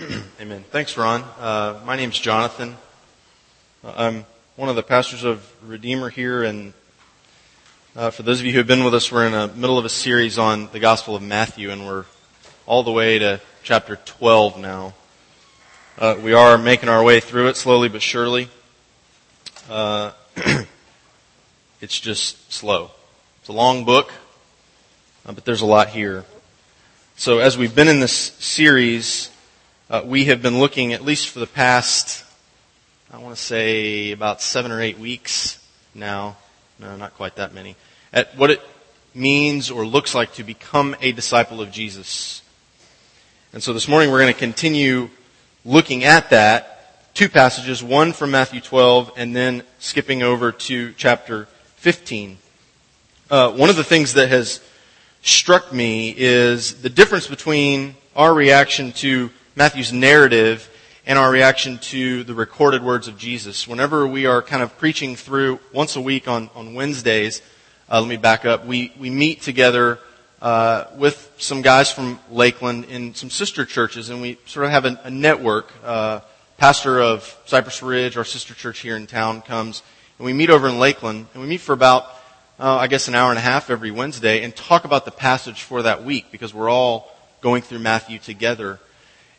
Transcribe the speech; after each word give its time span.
Amen. 0.40 0.64
Thanks, 0.70 0.96
Ron. 0.96 1.22
Uh, 1.38 1.78
my 1.84 1.94
name's 1.94 2.18
Jonathan. 2.18 2.74
Uh, 3.84 3.92
I'm 3.94 4.26
one 4.56 4.70
of 4.70 4.76
the 4.76 4.82
pastors 4.82 5.24
of 5.24 5.46
Redeemer 5.68 6.08
here, 6.08 6.42
and 6.42 6.72
uh, 7.94 8.08
for 8.08 8.22
those 8.22 8.40
of 8.40 8.46
you 8.46 8.52
who 8.52 8.58
have 8.58 8.66
been 8.66 8.82
with 8.82 8.94
us, 8.94 9.12
we're 9.12 9.26
in 9.26 9.32
the 9.32 9.48
middle 9.48 9.76
of 9.76 9.84
a 9.84 9.90
series 9.90 10.38
on 10.38 10.70
the 10.72 10.78
Gospel 10.80 11.16
of 11.16 11.22
Matthew, 11.22 11.70
and 11.70 11.86
we're 11.86 12.06
all 12.64 12.82
the 12.82 12.90
way 12.90 13.18
to 13.18 13.42
chapter 13.62 13.96
12 13.96 14.58
now. 14.58 14.94
Uh, 15.98 16.16
we 16.22 16.32
are 16.32 16.56
making 16.56 16.88
our 16.88 17.02
way 17.02 17.20
through 17.20 17.48
it 17.48 17.56
slowly 17.58 17.90
but 17.90 18.00
surely. 18.00 18.48
Uh, 19.68 20.12
it's 21.82 22.00
just 22.00 22.50
slow. 22.50 22.90
It's 23.40 23.50
a 23.50 23.52
long 23.52 23.84
book, 23.84 24.14
uh, 25.26 25.32
but 25.32 25.44
there's 25.44 25.60
a 25.60 25.66
lot 25.66 25.88
here. 25.88 26.24
So 27.16 27.40
as 27.40 27.58
we've 27.58 27.74
been 27.74 27.88
in 27.88 28.00
this 28.00 28.14
series, 28.14 29.30
uh, 29.90 30.02
we 30.04 30.26
have 30.26 30.40
been 30.40 30.60
looking, 30.60 30.92
at 30.92 31.04
least 31.04 31.30
for 31.30 31.40
the 31.40 31.48
past, 31.48 32.24
I 33.12 33.18
want 33.18 33.34
to 33.34 33.42
say 33.42 34.12
about 34.12 34.40
seven 34.40 34.70
or 34.70 34.80
eight 34.80 35.00
weeks 35.00 35.58
now, 35.96 36.36
no, 36.78 36.94
not 36.94 37.14
quite 37.14 37.34
that 37.36 37.52
many, 37.52 37.74
at 38.12 38.36
what 38.36 38.52
it 38.52 38.62
means 39.14 39.68
or 39.68 39.84
looks 39.84 40.14
like 40.14 40.32
to 40.34 40.44
become 40.44 40.94
a 41.00 41.10
disciple 41.10 41.60
of 41.60 41.72
Jesus. 41.72 42.42
And 43.52 43.60
so 43.60 43.72
this 43.72 43.88
morning 43.88 44.12
we're 44.12 44.20
going 44.20 44.32
to 44.32 44.38
continue 44.38 45.10
looking 45.64 46.04
at 46.04 46.30
that. 46.30 47.12
Two 47.14 47.28
passages, 47.28 47.82
one 47.82 48.12
from 48.12 48.30
Matthew 48.30 48.60
12 48.60 49.14
and 49.16 49.34
then 49.34 49.64
skipping 49.80 50.22
over 50.22 50.52
to 50.52 50.92
chapter 50.92 51.46
15. 51.78 52.38
Uh, 53.28 53.50
one 53.50 53.68
of 53.68 53.74
the 53.74 53.82
things 53.82 54.14
that 54.14 54.28
has 54.28 54.60
struck 55.22 55.72
me 55.72 56.14
is 56.16 56.80
the 56.80 56.88
difference 56.88 57.26
between 57.26 57.96
our 58.14 58.32
reaction 58.32 58.92
to 58.92 59.30
Matthew's 59.56 59.92
narrative 59.92 60.68
and 61.06 61.18
our 61.18 61.30
reaction 61.30 61.78
to 61.78 62.24
the 62.24 62.34
recorded 62.34 62.82
words 62.82 63.08
of 63.08 63.18
Jesus. 63.18 63.66
Whenever 63.66 64.06
we 64.06 64.26
are 64.26 64.42
kind 64.42 64.62
of 64.62 64.76
preaching 64.78 65.16
through 65.16 65.58
once 65.72 65.96
a 65.96 66.00
week 66.00 66.28
on, 66.28 66.50
on 66.54 66.74
Wednesdays, 66.74 67.42
uh, 67.90 68.00
let 68.00 68.08
me 68.08 68.16
back 68.16 68.44
up, 68.44 68.64
we, 68.64 68.92
we 68.98 69.10
meet 69.10 69.42
together 69.42 69.98
uh, 70.40 70.84
with 70.96 71.32
some 71.38 71.62
guys 71.62 71.90
from 71.90 72.18
Lakeland 72.30 72.84
in 72.86 73.14
some 73.14 73.30
sister 73.30 73.64
churches, 73.64 74.08
and 74.08 74.22
we 74.22 74.38
sort 74.46 74.66
of 74.66 74.72
have 74.72 74.84
a, 74.84 75.00
a 75.04 75.10
network. 75.10 75.72
Uh, 75.84 76.20
pastor 76.56 77.00
of 77.00 77.36
Cypress 77.46 77.82
Ridge, 77.82 78.16
our 78.16 78.24
sister 78.24 78.54
church 78.54 78.80
here 78.80 78.96
in 78.96 79.06
town, 79.06 79.42
comes, 79.42 79.82
and 80.18 80.26
we 80.26 80.32
meet 80.32 80.50
over 80.50 80.68
in 80.68 80.78
Lakeland, 80.78 81.26
and 81.32 81.42
we 81.42 81.48
meet 81.48 81.60
for 81.60 81.72
about 81.72 82.06
uh, 82.60 82.76
I 82.76 82.88
guess, 82.88 83.08
an 83.08 83.14
hour 83.14 83.30
and 83.30 83.38
a 83.38 83.42
half 83.42 83.70
every 83.70 83.90
Wednesday 83.90 84.42
and 84.44 84.54
talk 84.54 84.84
about 84.84 85.06
the 85.06 85.10
passage 85.10 85.62
for 85.62 85.82
that 85.82 86.04
week 86.04 86.26
because 86.30 86.52
we're 86.52 86.68
all 86.68 87.10
going 87.40 87.62
through 87.62 87.78
Matthew 87.78 88.18
together. 88.18 88.78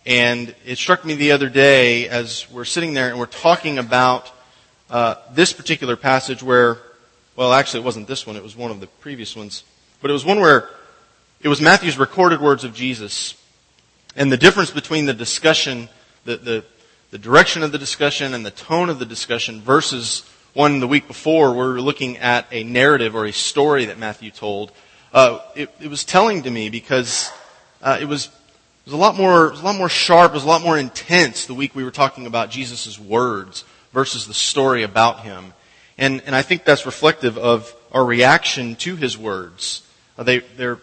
And 0.05 0.55
it 0.65 0.79
struck 0.79 1.05
me 1.05 1.13
the 1.13 1.31
other 1.31 1.47
day 1.47 2.09
as 2.09 2.49
we're 2.49 2.65
sitting 2.65 2.95
there 2.95 3.09
and 3.09 3.19
we're 3.19 3.27
talking 3.27 3.77
about 3.77 4.31
uh, 4.89 5.15
this 5.31 5.53
particular 5.53 5.95
passage 5.95 6.41
where, 6.41 6.79
well, 7.35 7.53
actually, 7.53 7.81
it 7.81 7.85
wasn't 7.85 8.07
this 8.07 8.25
one; 8.25 8.35
it 8.35 8.41
was 8.41 8.55
one 8.55 8.71
of 8.71 8.79
the 8.79 8.87
previous 8.87 9.35
ones, 9.35 9.63
but 10.01 10.09
it 10.09 10.13
was 10.13 10.25
one 10.25 10.39
where 10.39 10.69
it 11.41 11.47
was 11.47 11.61
Matthew's 11.61 11.99
recorded 11.99 12.41
words 12.41 12.63
of 12.63 12.73
Jesus, 12.73 13.35
and 14.15 14.31
the 14.31 14.37
difference 14.37 14.71
between 14.71 15.05
the 15.05 15.13
discussion, 15.13 15.87
the 16.25 16.37
the, 16.37 16.65
the 17.11 17.19
direction 17.19 17.61
of 17.61 17.71
the 17.71 17.77
discussion, 17.77 18.33
and 18.33 18.43
the 18.43 18.51
tone 18.51 18.89
of 18.89 18.97
the 18.97 19.05
discussion 19.05 19.61
versus 19.61 20.27
one 20.53 20.79
the 20.79 20.87
week 20.87 21.07
before, 21.07 21.53
where 21.53 21.67
we 21.67 21.73
were 21.73 21.81
looking 21.81 22.17
at 22.17 22.47
a 22.51 22.63
narrative 22.63 23.15
or 23.15 23.27
a 23.27 23.31
story 23.31 23.85
that 23.85 23.99
Matthew 23.99 24.31
told. 24.31 24.71
Uh, 25.13 25.39
it, 25.55 25.69
it, 25.79 25.89
was 25.89 26.03
telling 26.03 26.41
to 26.43 26.49
me 26.49 26.69
because 26.69 27.31
uh, 27.81 27.97
it 28.01 28.05
was 28.05 28.29
was 28.85 28.93
a 28.93 28.97
lot 28.97 29.15
more 29.15 29.47
it 29.47 29.51
was 29.51 29.61
a 29.61 29.65
lot 29.65 29.75
more 29.75 29.89
sharp, 29.89 30.31
it 30.31 30.35
was 30.35 30.43
a 30.43 30.47
lot 30.47 30.61
more 30.61 30.77
intense 30.77 31.45
the 31.45 31.53
week 31.53 31.75
we 31.75 31.83
were 31.83 31.91
talking 31.91 32.25
about 32.25 32.49
Jesus' 32.49 32.99
words 32.99 33.63
versus 33.93 34.27
the 34.27 34.33
story 34.33 34.83
about 34.83 35.21
him. 35.21 35.53
And 35.97 36.21
and 36.25 36.35
I 36.35 36.41
think 36.41 36.63
that's 36.63 36.85
reflective 36.85 37.37
of 37.37 37.75
our 37.91 38.03
reaction 38.03 38.75
to 38.77 38.95
his 38.95 39.17
words. 39.17 39.83
Uh, 40.17 40.23
they 40.23 40.39
they're 40.39 40.79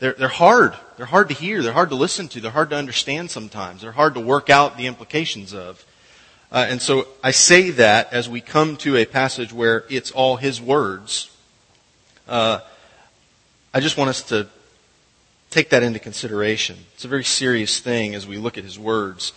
they're, 0.00 0.12
they're 0.12 0.28
hard. 0.28 0.74
They're 0.96 1.06
hard 1.06 1.28
to 1.28 1.34
hear. 1.34 1.62
They're 1.62 1.72
hard 1.72 1.90
to 1.90 1.96
listen 1.96 2.28
to. 2.28 2.40
They're 2.40 2.50
hard 2.50 2.70
to 2.70 2.76
understand 2.76 3.30
sometimes. 3.30 3.82
They're 3.82 3.92
hard 3.92 4.14
to 4.14 4.20
work 4.20 4.48
out 4.48 4.76
the 4.76 4.86
implications 4.86 5.52
of. 5.52 5.84
Uh, 6.50 6.66
and 6.68 6.80
so 6.80 7.08
I 7.22 7.32
say 7.32 7.70
that 7.70 8.12
as 8.12 8.28
we 8.28 8.40
come 8.40 8.76
to 8.78 8.96
a 8.96 9.04
passage 9.04 9.52
where 9.52 9.84
it's 9.90 10.10
all 10.10 10.36
His 10.36 10.60
words. 10.60 11.30
Uh, 12.28 12.60
I 13.74 13.80
just 13.80 13.96
want 13.96 14.10
us 14.10 14.22
to 14.24 14.48
take 15.50 15.70
that 15.70 15.82
into 15.82 15.98
consideration. 15.98 16.76
It's 16.94 17.04
a 17.04 17.08
very 17.08 17.24
serious 17.24 17.80
thing 17.80 18.14
as 18.14 18.26
we 18.26 18.38
look 18.38 18.58
at 18.58 18.64
His 18.64 18.78
words. 18.78 19.32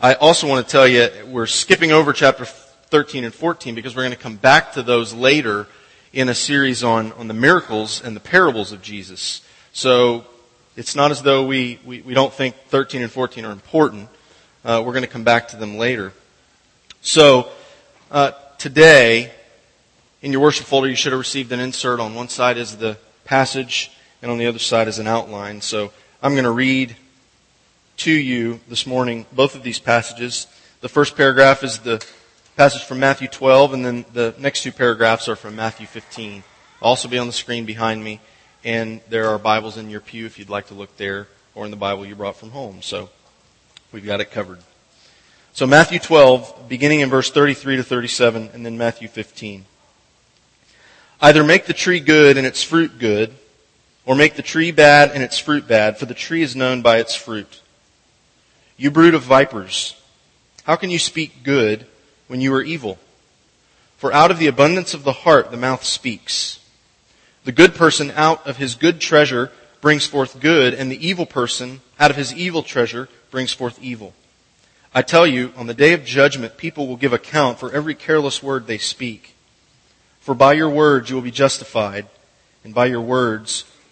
I 0.00 0.14
also 0.14 0.48
want 0.48 0.66
to 0.66 0.70
tell 0.70 0.88
you, 0.88 1.08
we're 1.26 1.46
skipping 1.46 1.92
over 1.92 2.12
chapter 2.12 2.44
13 2.44 3.24
and 3.24 3.32
14 3.32 3.74
because 3.74 3.94
we're 3.94 4.02
going 4.02 4.10
to 4.12 4.18
come 4.18 4.36
back 4.36 4.72
to 4.72 4.82
those 4.82 5.14
later 5.14 5.66
in 6.12 6.28
a 6.28 6.34
series 6.34 6.82
on, 6.82 7.12
on 7.12 7.28
the 7.28 7.34
miracles 7.34 8.02
and 8.02 8.14
the 8.14 8.20
parables 8.20 8.72
of 8.72 8.82
Jesus. 8.82 9.42
So 9.72 10.26
it's 10.76 10.96
not 10.96 11.10
as 11.10 11.22
though 11.22 11.46
we, 11.46 11.78
we, 11.84 12.02
we 12.02 12.14
don't 12.14 12.32
think 12.32 12.56
13 12.68 13.02
and 13.02 13.10
14 13.10 13.44
are 13.44 13.52
important. 13.52 14.08
Uh, 14.64 14.82
we're 14.84 14.92
going 14.92 15.04
to 15.04 15.10
come 15.10 15.24
back 15.24 15.48
to 15.48 15.56
them 15.56 15.76
later. 15.76 16.12
So, 17.00 17.48
uh, 18.10 18.32
today, 18.58 19.32
in 20.20 20.32
your 20.32 20.40
worship 20.40 20.66
folder, 20.66 20.88
you 20.88 20.96
should 20.96 21.12
have 21.12 21.18
received 21.18 21.50
an 21.52 21.60
insert. 21.60 21.98
On 21.98 22.14
one 22.14 22.28
side 22.28 22.58
is 22.58 22.76
the 22.76 22.96
passage, 23.24 23.90
and 24.22 24.30
on 24.30 24.38
the 24.38 24.46
other 24.46 24.58
side 24.58 24.88
is 24.88 24.98
an 24.98 25.06
outline. 25.06 25.60
So, 25.60 25.92
I'm 26.22 26.32
going 26.32 26.44
to 26.44 26.50
read 26.50 26.96
to 27.98 28.12
you 28.12 28.60
this 28.68 28.86
morning 28.86 29.26
both 29.32 29.56
of 29.56 29.62
these 29.62 29.80
passages. 29.80 30.46
The 30.80 30.88
first 30.88 31.16
paragraph 31.16 31.64
is 31.64 31.80
the 31.80 32.04
passage 32.56 32.84
from 32.84 33.00
Matthew 33.00 33.28
12, 33.28 33.74
and 33.74 33.84
then 33.84 34.04
the 34.12 34.34
next 34.38 34.62
two 34.62 34.72
paragraphs 34.72 35.28
are 35.28 35.36
from 35.36 35.56
Matthew 35.56 35.86
15. 35.86 36.44
I'll 36.80 36.88
also 36.88 37.08
be 37.08 37.18
on 37.18 37.26
the 37.26 37.32
screen 37.32 37.66
behind 37.66 38.02
me, 38.02 38.20
and 38.64 39.00
there 39.08 39.28
are 39.28 39.38
Bibles 39.38 39.76
in 39.76 39.90
your 39.90 40.00
pew 40.00 40.26
if 40.26 40.38
you'd 40.38 40.48
like 40.48 40.68
to 40.68 40.74
look 40.74 40.96
there, 40.96 41.26
or 41.54 41.64
in 41.64 41.70
the 41.70 41.76
Bible 41.76 42.06
you 42.06 42.14
brought 42.14 42.36
from 42.36 42.50
home. 42.50 42.82
So, 42.82 43.10
we've 43.90 44.06
got 44.06 44.20
it 44.20 44.30
covered. 44.30 44.60
So 45.54 45.66
Matthew 45.66 45.98
12, 45.98 46.66
beginning 46.68 47.00
in 47.00 47.10
verse 47.10 47.30
33 47.30 47.76
to 47.76 47.82
37, 47.82 48.50
and 48.54 48.64
then 48.64 48.78
Matthew 48.78 49.06
15. 49.06 49.66
Either 51.20 51.44
make 51.44 51.66
the 51.66 51.74
tree 51.74 52.00
good 52.00 52.38
and 52.38 52.46
its 52.46 52.62
fruit 52.62 52.98
good, 52.98 53.34
or 54.04 54.14
make 54.14 54.34
the 54.34 54.42
tree 54.42 54.70
bad 54.70 55.10
and 55.12 55.22
its 55.22 55.38
fruit 55.38 55.68
bad, 55.68 55.98
for 55.98 56.06
the 56.06 56.14
tree 56.14 56.42
is 56.42 56.56
known 56.56 56.82
by 56.82 56.98
its 56.98 57.14
fruit. 57.14 57.60
You 58.76 58.90
brood 58.90 59.14
of 59.14 59.22
vipers, 59.22 59.94
how 60.64 60.76
can 60.76 60.90
you 60.90 60.98
speak 60.98 61.42
good 61.42 61.86
when 62.26 62.40
you 62.40 62.52
are 62.54 62.62
evil? 62.62 62.98
For 63.96 64.12
out 64.12 64.30
of 64.30 64.38
the 64.38 64.48
abundance 64.48 64.94
of 64.94 65.04
the 65.04 65.12
heart 65.12 65.50
the 65.50 65.56
mouth 65.56 65.84
speaks. 65.84 66.58
The 67.44 67.52
good 67.52 67.74
person 67.74 68.10
out 68.12 68.44
of 68.46 68.56
his 68.56 68.74
good 68.74 69.00
treasure 69.00 69.52
brings 69.80 70.06
forth 70.06 70.40
good, 70.40 70.74
and 70.74 70.90
the 70.90 71.06
evil 71.06 71.26
person 71.26 71.80
out 71.98 72.10
of 72.10 72.16
his 72.16 72.34
evil 72.34 72.62
treasure 72.62 73.08
brings 73.30 73.52
forth 73.52 73.80
evil. 73.82 74.14
I 74.94 75.02
tell 75.02 75.26
you, 75.26 75.52
on 75.56 75.66
the 75.66 75.74
day 75.74 75.92
of 75.92 76.04
judgment, 76.04 76.56
people 76.56 76.86
will 76.86 76.96
give 76.96 77.12
account 77.12 77.58
for 77.58 77.72
every 77.72 77.94
careless 77.94 78.42
word 78.42 78.66
they 78.66 78.78
speak. 78.78 79.34
For 80.20 80.34
by 80.34 80.52
your 80.52 80.70
words 80.70 81.10
you 81.10 81.16
will 81.16 81.22
be 81.22 81.30
justified, 81.30 82.06
and 82.62 82.74
by 82.74 82.86
your 82.86 83.00
words 83.00 83.64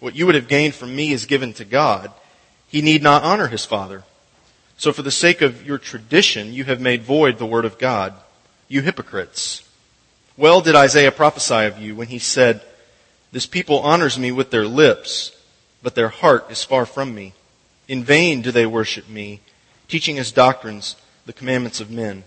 what 0.00 0.16
you 0.16 0.26
would 0.26 0.34
have 0.34 0.48
gained 0.48 0.74
from 0.74 0.94
me 0.96 1.12
is 1.12 1.26
given 1.26 1.52
to 1.54 1.64
God, 1.64 2.10
he 2.66 2.82
need 2.82 3.02
not 3.02 3.22
honor 3.22 3.46
his 3.46 3.64
father. 3.64 4.02
So 4.76 4.92
for 4.92 5.02
the 5.02 5.10
sake 5.10 5.42
of 5.42 5.66
your 5.66 5.78
tradition, 5.78 6.52
you 6.52 6.64
have 6.64 6.80
made 6.80 7.02
void 7.02 7.38
the 7.38 7.46
word 7.46 7.64
of 7.64 7.78
God. 7.78 8.14
You 8.66 8.80
hypocrites. 8.80 9.62
Well 10.36 10.62
did 10.62 10.74
Isaiah 10.74 11.12
prophesy 11.12 11.66
of 11.66 11.78
you 11.78 11.94
when 11.94 12.08
he 12.08 12.18
said, 12.18 12.62
This 13.30 13.46
people 13.46 13.80
honors 13.80 14.18
me 14.18 14.32
with 14.32 14.50
their 14.50 14.66
lips, 14.66 15.36
but 15.82 15.94
their 15.94 16.08
heart 16.08 16.50
is 16.50 16.64
far 16.64 16.86
from 16.86 17.14
me. 17.14 17.34
In 17.88 18.04
vain 18.04 18.40
do 18.40 18.50
they 18.50 18.66
worship 18.66 19.08
me, 19.08 19.40
teaching 19.88 20.18
as 20.18 20.32
doctrines 20.32 20.96
the 21.26 21.32
commandments 21.32 21.80
of 21.80 21.90
men. 21.90 22.24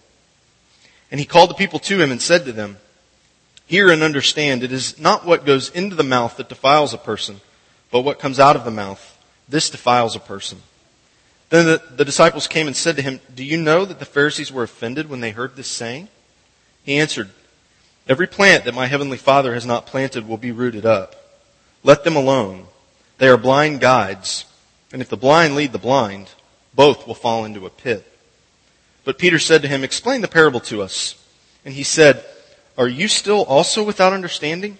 And 1.09 1.19
he 1.19 1.25
called 1.25 1.49
the 1.49 1.55
people 1.55 1.79
to 1.79 2.01
him 2.01 2.11
and 2.11 2.21
said 2.21 2.45
to 2.45 2.51
them, 2.51 2.77
Hear 3.65 3.89
and 3.89 4.03
understand, 4.03 4.61
it 4.61 4.71
is 4.71 4.99
not 4.99 5.25
what 5.25 5.45
goes 5.45 5.69
into 5.69 5.95
the 5.95 6.03
mouth 6.03 6.37
that 6.37 6.49
defiles 6.49 6.93
a 6.93 6.97
person, 6.97 7.41
but 7.93 8.01
what 8.01 8.17
comes 8.17 8.39
out 8.39 8.55
of 8.55 8.65
the 8.65 8.71
mouth. 8.71 9.19
This 9.47 9.69
defiles 9.69 10.15
a 10.15 10.19
person. 10.19 10.63
Then 11.49 11.67
the, 11.67 11.81
the, 11.95 12.03
disciples 12.03 12.47
came 12.47 12.65
and 12.65 12.75
said 12.75 12.95
to 12.95 13.03
him, 13.03 13.19
Do 13.33 13.43
you 13.43 13.55
know 13.55 13.85
that 13.85 13.99
the 13.99 14.05
Pharisees 14.05 14.51
were 14.51 14.63
offended 14.63 15.11
when 15.11 15.21
they 15.21 15.29
heard 15.29 15.55
this 15.55 15.67
saying? 15.67 16.07
He 16.81 16.97
answered, 16.97 17.29
Every 18.09 18.25
plant 18.25 18.65
that 18.65 18.73
my 18.73 18.87
heavenly 18.87 19.17
Father 19.17 19.53
has 19.53 19.67
not 19.67 19.85
planted 19.85 20.27
will 20.27 20.37
be 20.37 20.51
rooted 20.51 20.87
up. 20.87 21.15
Let 21.83 22.03
them 22.03 22.15
alone. 22.15 22.65
They 23.19 23.27
are 23.27 23.37
blind 23.37 23.79
guides, 23.79 24.45
and 24.91 24.99
if 24.99 25.09
the 25.09 25.15
blind 25.15 25.55
lead 25.55 25.71
the 25.71 25.77
blind, 25.77 26.31
both 26.73 27.05
will 27.05 27.13
fall 27.13 27.45
into 27.45 27.67
a 27.67 27.69
pit. 27.69 28.11
But 29.03 29.19
Peter 29.19 29.37
said 29.37 29.61
to 29.61 29.67
him, 29.67 29.83
Explain 29.83 30.21
the 30.21 30.27
parable 30.27 30.61
to 30.61 30.81
us. 30.81 31.23
And 31.63 31.75
he 31.75 31.83
said, 31.83 32.25
Are 32.75 32.87
you 32.87 33.07
still 33.07 33.43
also 33.43 33.83
without 33.83 34.13
understanding? 34.13 34.79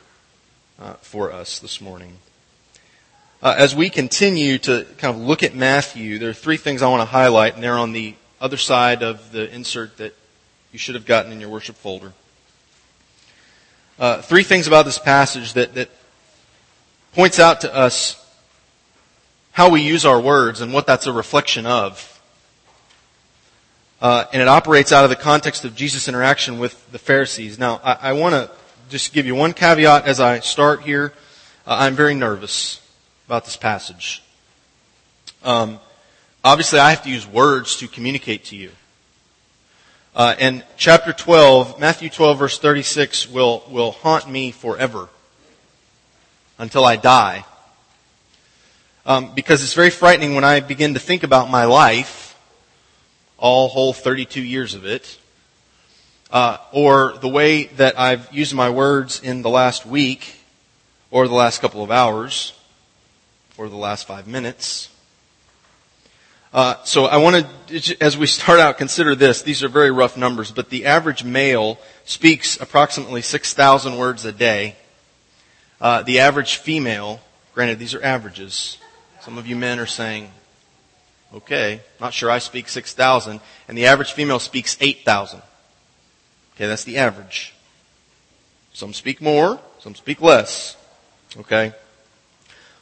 uh, 0.81 0.93
for 1.01 1.31
us 1.31 1.59
this 1.59 1.79
morning. 1.79 2.17
Uh, 3.41 3.55
as 3.57 3.75
we 3.75 3.89
continue 3.89 4.57
to 4.57 4.85
kind 4.97 5.15
of 5.15 5.21
look 5.21 5.43
at 5.43 5.55
Matthew, 5.55 6.19
there 6.19 6.29
are 6.29 6.33
three 6.33 6.57
things 6.57 6.81
I 6.81 6.89
want 6.89 7.01
to 7.01 7.05
highlight, 7.05 7.55
and 7.55 7.63
they're 7.63 7.77
on 7.77 7.91
the 7.93 8.15
other 8.39 8.57
side 8.57 9.03
of 9.03 9.31
the 9.31 9.53
insert 9.53 9.97
that 9.97 10.15
you 10.71 10.79
should 10.79 10.95
have 10.95 11.05
gotten 11.05 11.31
in 11.31 11.39
your 11.39 11.49
worship 11.49 11.75
folder. 11.75 12.13
Uh, 13.99 14.21
three 14.21 14.43
things 14.43 14.67
about 14.67 14.85
this 14.85 14.97
passage 14.97 15.53
that, 15.53 15.75
that 15.75 15.89
points 17.13 17.39
out 17.39 17.61
to 17.61 17.75
us 17.75 18.17
how 19.51 19.69
we 19.69 19.81
use 19.81 20.05
our 20.05 20.19
words 20.19 20.61
and 20.61 20.73
what 20.73 20.87
that's 20.87 21.05
a 21.05 21.13
reflection 21.13 21.65
of. 21.65 22.07
Uh, 24.01 24.25
and 24.33 24.41
it 24.41 24.47
operates 24.47 24.91
out 24.91 25.03
of 25.03 25.11
the 25.11 25.15
context 25.15 25.63
of 25.63 25.75
Jesus' 25.75 26.07
interaction 26.07 26.57
with 26.57 26.91
the 26.91 26.97
Pharisees. 26.97 27.59
Now, 27.59 27.79
I, 27.83 27.97
I 28.09 28.13
want 28.13 28.33
to 28.33 28.49
just 28.91 29.05
to 29.07 29.11
give 29.13 29.25
you 29.25 29.33
one 29.33 29.53
caveat 29.53 30.05
as 30.05 30.19
I 30.19 30.41
start 30.41 30.81
here. 30.81 31.13
Uh, 31.65 31.77
I'm 31.79 31.95
very 31.95 32.13
nervous 32.13 32.81
about 33.25 33.45
this 33.45 33.55
passage. 33.55 34.21
Um, 35.43 35.79
obviously, 36.43 36.79
I 36.79 36.89
have 36.89 37.01
to 37.03 37.09
use 37.09 37.25
words 37.25 37.77
to 37.77 37.87
communicate 37.87 38.43
to 38.45 38.57
you. 38.57 38.71
Uh, 40.13 40.35
and 40.37 40.65
chapter 40.75 41.13
12, 41.13 41.79
Matthew 41.79 42.09
12, 42.09 42.37
verse 42.37 42.59
36, 42.59 43.29
will, 43.29 43.63
will 43.69 43.91
haunt 43.91 44.29
me 44.29 44.51
forever 44.51 45.07
until 46.59 46.83
I 46.83 46.97
die. 46.97 47.45
Um, 49.05 49.33
because 49.33 49.63
it's 49.63 49.73
very 49.73 49.89
frightening 49.89 50.35
when 50.35 50.43
I 50.43 50.59
begin 50.59 50.95
to 50.95 50.99
think 50.99 51.23
about 51.23 51.49
my 51.49 51.63
life, 51.63 52.37
all 53.37 53.69
whole 53.69 53.93
32 53.93 54.41
years 54.41 54.75
of 54.75 54.85
it, 54.85 55.17
uh, 56.31 56.57
or 56.71 57.17
the 57.19 57.27
way 57.27 57.65
that 57.65 57.99
I've 57.99 58.31
used 58.33 58.53
my 58.53 58.69
words 58.69 59.21
in 59.21 59.41
the 59.41 59.49
last 59.49 59.85
week, 59.85 60.35
or 61.09 61.27
the 61.27 61.33
last 61.33 61.59
couple 61.59 61.83
of 61.83 61.91
hours, 61.91 62.53
or 63.57 63.67
the 63.67 63.75
last 63.75 64.07
five 64.07 64.27
minutes. 64.27 64.89
Uh, 66.53 66.75
so 66.83 67.05
I 67.05 67.17
want 67.17 67.45
to, 67.67 67.97
as 68.01 68.17
we 68.17 68.27
start 68.27 68.59
out, 68.59 68.77
consider 68.77 69.15
this. 69.15 69.41
These 69.41 69.63
are 69.63 69.69
very 69.69 69.91
rough 69.91 70.17
numbers, 70.17 70.51
but 70.51 70.69
the 70.69 70.85
average 70.85 71.23
male 71.23 71.79
speaks 72.03 72.59
approximately 72.59 73.21
6,000 73.21 73.97
words 73.97 74.25
a 74.25 74.31
day. 74.31 74.75
Uh, 75.79 76.03
the 76.03 76.19
average 76.19 76.57
female, 76.57 77.21
granted 77.53 77.79
these 77.79 77.93
are 77.93 78.03
averages. 78.03 78.77
Some 79.21 79.37
of 79.37 79.47
you 79.47 79.55
men 79.55 79.79
are 79.79 79.85
saying, 79.85 80.29
okay, 81.33 81.81
not 81.99 82.13
sure 82.13 82.29
I 82.29 82.39
speak 82.39 82.67
6,000, 82.67 83.39
and 83.67 83.77
the 83.77 83.85
average 83.85 84.11
female 84.11 84.39
speaks 84.39 84.77
8,000. 84.81 85.41
Okay, 86.55 86.67
that's 86.67 86.83
the 86.83 86.97
average. 86.97 87.53
Some 88.73 88.93
speak 88.93 89.21
more, 89.21 89.59
some 89.79 89.95
speak 89.95 90.21
less. 90.21 90.77
Okay? 91.37 91.73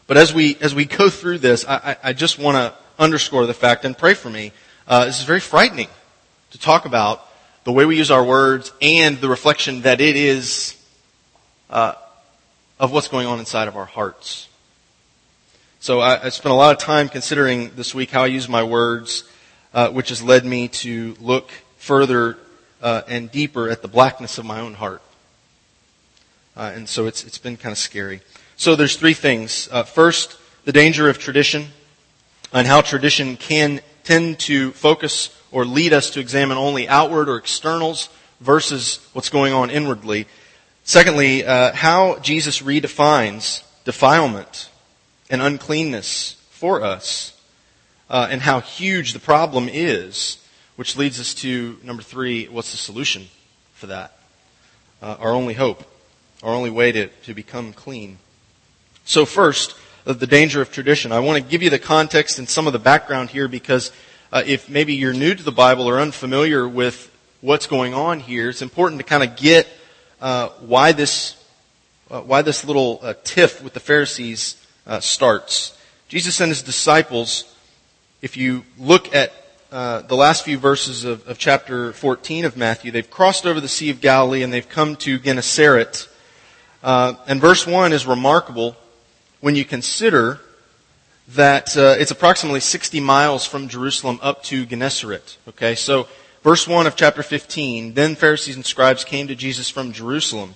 But 0.07 0.17
as 0.17 0.33
we, 0.33 0.57
as 0.61 0.73
we 0.73 0.85
go 0.85 1.09
through 1.09 1.39
this, 1.39 1.65
I, 1.67 1.97
I 2.03 2.13
just 2.13 2.39
want 2.39 2.55
to 2.57 2.73
underscore 2.97 3.45
the 3.45 3.53
fact 3.53 3.85
and 3.85 3.97
pray 3.97 4.13
for 4.13 4.29
me. 4.29 4.51
Uh, 4.87 5.05
this 5.05 5.19
is 5.19 5.25
very 5.25 5.39
frightening 5.39 5.87
to 6.51 6.59
talk 6.59 6.85
about 6.85 7.25
the 7.63 7.71
way 7.71 7.85
we 7.85 7.97
use 7.97 8.09
our 8.09 8.23
words 8.23 8.71
and 8.81 9.19
the 9.19 9.29
reflection 9.29 9.81
that 9.81 10.01
it 10.01 10.15
is 10.15 10.75
uh, 11.69 11.93
of 12.79 12.91
what's 12.91 13.07
going 13.07 13.27
on 13.27 13.39
inside 13.39 13.67
of 13.67 13.77
our 13.77 13.85
hearts. 13.85 14.47
So 15.79 15.99
I, 15.99 16.25
I, 16.25 16.29
spent 16.29 16.51
a 16.51 16.55
lot 16.55 16.75
of 16.75 16.79
time 16.81 17.07
considering 17.07 17.71
this 17.75 17.93
week 17.93 18.09
how 18.09 18.23
I 18.23 18.27
use 18.27 18.49
my 18.49 18.63
words, 18.63 19.23
uh, 19.73 19.89
which 19.89 20.09
has 20.09 20.21
led 20.21 20.43
me 20.43 20.67
to 20.69 21.15
look 21.21 21.51
further 21.77 22.37
uh, 22.81 23.01
and 23.07 23.31
deeper 23.31 23.69
at 23.69 23.81
the 23.81 23.87
blackness 23.87 24.37
of 24.37 24.45
my 24.45 24.59
own 24.59 24.73
heart. 24.75 25.01
Uh, 26.55 26.71
and 26.75 26.89
so 26.89 27.07
it's 27.07 27.23
it's 27.23 27.37
been 27.37 27.57
kind 27.57 27.71
of 27.71 27.77
scary. 27.77 28.21
So 28.57 28.75
there's 28.75 28.97
three 28.97 29.13
things. 29.13 29.69
Uh, 29.71 29.83
first, 29.83 30.37
the 30.65 30.73
danger 30.73 31.09
of 31.09 31.17
tradition 31.17 31.67
and 32.51 32.67
how 32.67 32.81
tradition 32.81 33.37
can 33.37 33.81
tend 34.03 34.39
to 34.39 34.71
focus 34.71 35.35
or 35.51 35.65
lead 35.65 35.93
us 35.93 36.09
to 36.11 36.19
examine 36.19 36.57
only 36.57 36.87
outward 36.87 37.29
or 37.29 37.37
externals 37.37 38.09
versus 38.39 38.99
what's 39.13 39.29
going 39.29 39.53
on 39.53 39.69
inwardly. 39.69 40.27
Secondly, 40.83 41.45
uh, 41.45 41.73
how 41.73 42.19
Jesus 42.19 42.61
redefines 42.61 43.63
defilement 43.85 44.69
and 45.29 45.41
uncleanness 45.41 46.33
for 46.49 46.83
us, 46.83 47.39
uh, 48.09 48.27
and 48.29 48.41
how 48.41 48.59
huge 48.59 49.13
the 49.13 49.19
problem 49.19 49.69
is, 49.71 50.37
which 50.79 50.95
leads 50.95 51.19
us 51.19 51.33
to 51.33 51.77
number 51.83 52.01
three: 52.01 52.47
what's 52.47 52.71
the 52.71 52.77
solution 52.77 53.27
for 53.73 53.87
that? 53.87 54.17
Uh, 55.01 55.17
our 55.19 55.31
only 55.31 55.53
hope, 55.53 55.83
our 56.41 56.53
only 56.53 56.69
way 56.69 56.89
to, 56.89 57.07
to 57.07 57.33
become 57.33 57.73
clean. 57.73 58.17
So 59.03 59.25
first, 59.25 59.75
the 60.05 60.25
danger 60.25 60.61
of 60.61 60.71
tradition. 60.71 61.11
I 61.11 61.19
want 61.19 61.43
to 61.43 61.51
give 61.51 61.61
you 61.61 61.69
the 61.69 61.79
context 61.79 62.39
and 62.39 62.47
some 62.47 62.65
of 62.65 62.71
the 62.71 62.79
background 62.79 63.29
here 63.29 63.49
because 63.49 63.91
uh, 64.31 64.43
if 64.45 64.69
maybe 64.69 64.93
you're 64.93 65.11
new 65.11 65.35
to 65.35 65.43
the 65.43 65.51
Bible 65.51 65.89
or 65.89 65.99
unfamiliar 65.99 66.65
with 66.65 67.13
what's 67.41 67.67
going 67.67 67.93
on 67.93 68.21
here, 68.21 68.47
it's 68.47 68.61
important 68.61 69.01
to 69.01 69.05
kind 69.05 69.21
of 69.21 69.35
get 69.35 69.67
uh, 70.21 70.47
why 70.61 70.93
this 70.93 71.35
uh, 72.09 72.21
why 72.21 72.41
this 72.41 72.63
little 72.63 73.01
uh, 73.03 73.15
tiff 73.25 73.61
with 73.61 73.73
the 73.73 73.81
Pharisees 73.81 74.65
uh, 74.87 75.01
starts. 75.01 75.77
Jesus 76.07 76.39
and 76.39 76.47
his 76.47 76.61
disciples, 76.61 77.53
if 78.21 78.37
you 78.37 78.63
look 78.77 79.13
at 79.13 79.33
uh, 79.71 80.01
the 80.01 80.15
last 80.15 80.45
few 80.45 80.57
verses 80.57 81.03
of, 81.03 81.27
of, 81.27 81.37
chapter 81.37 81.93
14 81.93 82.45
of 82.45 82.57
Matthew, 82.57 82.91
they've 82.91 83.09
crossed 83.09 83.45
over 83.45 83.61
the 83.61 83.67
Sea 83.67 83.91
of 83.91 84.01
Galilee 84.01 84.41
and 84.41 84.51
they've 84.51 84.67
come 84.67 84.95
to 84.97 85.19
Gennesaret. 85.19 86.07
and 86.81 87.39
verse 87.39 87.67
1 87.67 87.93
is 87.93 88.07
remarkable 88.07 88.75
when 89.41 89.55
you 89.55 89.63
consider 89.63 90.39
that 91.29 91.77
uh, 91.77 91.95
it's 91.99 92.09
approximately 92.09 92.59
60 92.59 92.99
miles 92.99 93.45
from 93.45 93.67
Jerusalem 93.67 94.19
up 94.23 94.41
to 94.45 94.65
Gennesaret. 94.65 95.37
Okay, 95.49 95.75
so 95.75 96.07
verse 96.43 96.67
1 96.67 96.87
of 96.87 96.95
chapter 96.95 97.21
15, 97.21 97.93
then 97.93 98.15
Pharisees 98.15 98.55
and 98.55 98.65
scribes 98.65 99.03
came 99.03 99.27
to 99.27 99.35
Jesus 99.35 99.69
from 99.69 99.91
Jerusalem. 99.91 100.55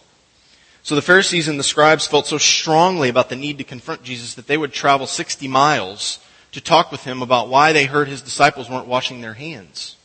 So 0.82 0.96
the 0.96 1.03
Pharisees 1.03 1.48
and 1.48 1.60
the 1.60 1.63
scribes 1.63 2.08
felt 2.08 2.25
so 2.25 2.39
strongly 2.39 3.10
about 3.10 3.29
the 3.29 3.36
need 3.36 3.60
to 3.60 3.63
confront 3.63 4.03
Jesus 4.03 4.34
that 4.34 4.48
they 4.48 4.58
would 4.58 4.74
travel 4.74 5.05
60 5.05 5.48
miles 5.48 6.17
to 6.53 6.62
talk 6.62 6.91
with 6.91 7.03
him 7.03 7.22
about 7.22 7.50
why 7.50 7.74
they 7.74 7.86
heard 7.86 8.07
his 8.07 8.22
disciples 8.22 8.69
weren't 8.69 8.88
washing 8.88 9.22
their 9.22 9.33
hands. 9.33 9.95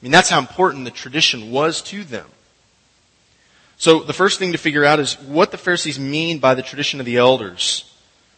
I 0.00 0.04
mean, 0.04 0.12
that's 0.12 0.30
how 0.30 0.38
important 0.38 0.84
the 0.84 0.90
tradition 0.90 1.50
was 1.50 1.80
to 1.82 2.04
them. 2.04 2.26
So 3.76 4.00
the 4.00 4.12
first 4.12 4.38
thing 4.38 4.52
to 4.52 4.58
figure 4.58 4.84
out 4.84 5.00
is 5.00 5.14
what 5.20 5.50
the 5.50 5.58
Pharisees 5.58 5.98
mean 5.98 6.38
by 6.38 6.54
the 6.54 6.62
tradition 6.62 7.00
of 7.00 7.06
the 7.06 7.16
elders. 7.16 7.90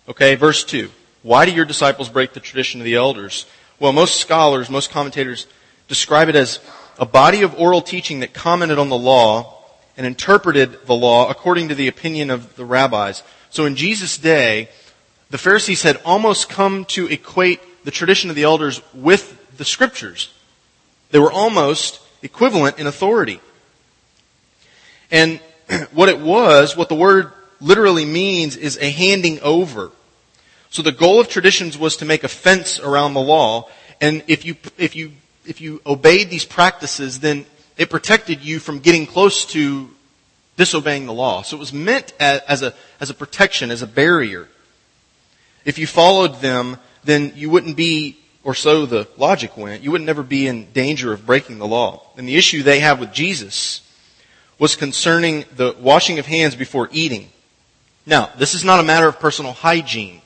Okay, 0.08 0.35
verse 0.35 0.64
2. 0.64 0.90
Why 1.23 1.44
do 1.44 1.52
your 1.52 1.64
disciples 1.64 2.08
break 2.08 2.32
the 2.32 2.40
tradition 2.40 2.80
of 2.80 2.85
the 2.85 2.94
elders? 2.94 3.46
Well, 3.80 3.92
most 3.92 4.20
scholars, 4.20 4.70
most 4.70 4.90
commentators 4.90 5.46
describe 5.88 6.28
it 6.28 6.37
as 6.37 6.61
a 6.99 7.06
body 7.06 7.42
of 7.42 7.58
oral 7.58 7.82
teaching 7.82 8.20
that 8.20 8.32
commented 8.32 8.78
on 8.78 8.88
the 8.88 8.96
law 8.96 9.64
and 9.96 10.06
interpreted 10.06 10.87
the 10.87 10.94
law 10.94 11.28
according 11.28 11.68
to 11.68 11.75
the 11.75 11.88
opinion 11.88 12.30
of 12.30 12.56
the 12.56 12.64
rabbis. 12.64 13.23
So 13.50 13.64
in 13.64 13.76
Jesus' 13.76 14.18
day, 14.18 14.68
the 15.30 15.38
Pharisees 15.38 15.83
had 15.83 16.00
almost 16.04 16.49
come 16.49 16.85
to 16.87 17.06
equate 17.06 17.61
the 17.85 17.90
tradition 17.90 18.30
of 18.30 18.37
the 18.37 18.45
elders 18.45 18.80
with 18.95 19.56
the 19.56 19.64
scriptures. 19.64 20.33
They 21.11 21.18
were 21.18 21.33
almost 21.33 22.00
equivalent 22.23 22.78
in 22.78 22.87
authority. 22.87 23.40
And 25.11 25.40
what 25.92 26.09
it 26.09 26.21
was, 26.21 26.76
what 26.76 26.88
the 26.88 26.95
word 26.95 27.33
literally 27.61 28.04
means 28.04 28.56
is 28.56 28.76
a 28.78 28.90
handing 28.90 29.40
over. 29.40 29.90
So 30.71 30.83
the 30.83 30.92
goal 30.92 31.21
of 31.21 31.28
traditions 31.28 31.78
was 31.78 31.97
to 31.99 32.04
make 32.04 32.25
a 32.25 32.28
fence 32.28 32.78
around 32.80 33.14
the 33.14 33.21
law, 33.21 33.68
And 34.00 34.23
if 34.26 34.45
you, 34.45 34.56
if 34.76 34.95
you, 34.97 35.12
if 35.47 35.61
you 35.61 35.80
obeyed 35.87 36.30
these 36.30 36.45
practices, 36.45 37.21
then 37.21 37.47
it 37.76 37.90
protected 37.90 38.42
you 38.42 38.59
from 38.59 38.80
getting 38.80 39.06
close 39.06 39.45
to 39.47 39.90
disobeying 40.56 41.06
the 41.06 41.12
law. 41.12 41.42
So 41.42 41.56
it 41.56 41.61
was 41.61 41.73
meant 41.73 42.12
as 42.18 42.62
a, 42.62 42.75
as 43.00 43.11
a 43.11 43.14
protection, 43.14 43.71
as 43.71 43.83
a 43.83 43.87
barrier. 43.87 44.49
If 45.66 45.78
you 45.78 45.87
followed 45.87 46.40
them, 46.40 46.78
then 47.04 47.32
you 47.35 47.50
wouldn't 47.50 47.76
be, 47.76 48.16
or 48.44 48.54
so 48.54 48.87
the 48.87 49.08
logic 49.18 49.56
went, 49.56 49.82
you 49.82 49.90
wouldn't 49.90 50.06
never 50.06 50.23
be 50.23 50.46
in 50.46 50.70
danger 50.73 51.12
of 51.12 51.26
breaking 51.26 51.58
the 51.58 51.66
law. 51.66 52.06
And 52.16 52.26
the 52.26 52.37
issue 52.37 52.62
they 52.62 52.80
have 52.80 53.00
with 53.00 53.12
Jesus 53.12 53.82
was 54.58 54.76
concerning 54.76 55.44
the 55.56 55.75
washing 55.78 56.20
of 56.20 56.26
hands 56.26 56.54
before 56.54 56.88
eating. 56.92 57.28
Now, 58.06 58.30
this 58.38 58.54
is 58.54 58.64
not 58.64 58.78
a 58.78 58.85
matter 58.85 59.08
of 59.08 59.18
personal 59.18 59.52
hygiene. 59.52 60.23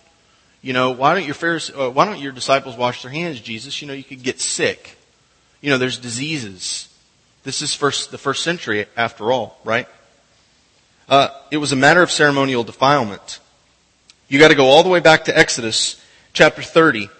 You 0.61 0.75
know, 0.75 0.90
why 0.90 1.14
don't 1.14 1.25
your 1.25 1.35
Pharisees, 1.35 1.75
uh, 1.75 1.90
why 1.90 2.04
don't 2.04 2.20
your 2.20 2.32
disciples 2.32 2.76
wash 2.76 3.02
their 3.02 3.11
hands, 3.11 3.40
Jesus? 3.40 3.80
You 3.80 3.88
know, 3.88 3.94
you 3.94 4.04
could 4.04 4.23
get 4.23 4.40
sick. 4.40 4.99
You 5.62 5.70
know, 5.70 5.78
there's 5.78 5.97
diseases. 5.97 6.94
This 7.44 7.62
is 7.62 7.75
first, 7.75 8.11
the 8.11 8.18
first 8.18 8.42
century 8.42 8.85
after 8.94 9.32
all, 9.32 9.59
right? 9.64 9.88
Uh, 11.09 11.28
it 11.50 11.56
was 11.56 11.73
a 11.73 11.76
matter 11.76 12.02
of 12.02 12.11
ceremonial 12.11 12.62
defilement. 12.62 13.40
You 14.31 14.39
got 14.39 14.51
to 14.51 14.55
go 14.55 14.69
all 14.69 14.85
the 14.85 14.89
way 14.89 15.01
back 15.01 15.25
to 15.25 15.37
Exodus 15.37 16.01
chapter 16.33 16.63
30, 16.63 17.11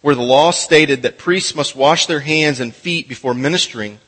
where 0.00 0.14
the 0.14 0.22
law 0.22 0.52
stated 0.52 1.02
that 1.02 1.18
priests 1.18 1.56
must 1.56 1.74
wash 1.74 2.06
their 2.06 2.20
hands 2.20 2.60
and 2.60 2.72
feet 2.72 3.08
before 3.08 3.34
ministering. 3.34 3.98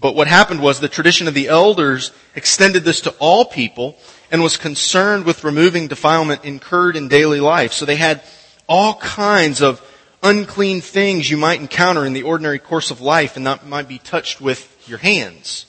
But 0.00 0.16
what 0.16 0.26
happened 0.26 0.60
was 0.60 0.80
the 0.80 0.88
tradition 0.88 1.28
of 1.28 1.34
the 1.34 1.46
elders 1.46 2.10
extended 2.34 2.82
this 2.82 3.02
to 3.02 3.14
all 3.20 3.44
people 3.44 3.96
and 4.32 4.42
was 4.42 4.56
concerned 4.56 5.24
with 5.24 5.44
removing 5.44 5.86
defilement 5.86 6.44
incurred 6.44 6.96
in 6.96 7.06
daily 7.06 7.38
life. 7.38 7.72
So 7.72 7.84
they 7.84 7.94
had 7.94 8.22
all 8.68 8.94
kinds 8.96 9.62
of 9.62 9.80
unclean 10.20 10.80
things 10.80 11.30
you 11.30 11.36
might 11.36 11.60
encounter 11.60 12.04
in 12.04 12.12
the 12.12 12.24
ordinary 12.24 12.58
course 12.58 12.90
of 12.90 13.00
life 13.00 13.36
and 13.36 13.46
that 13.46 13.64
might 13.68 13.86
be 13.86 13.98
touched 13.98 14.40
with 14.40 14.82
your 14.88 14.98
hands. 14.98 15.66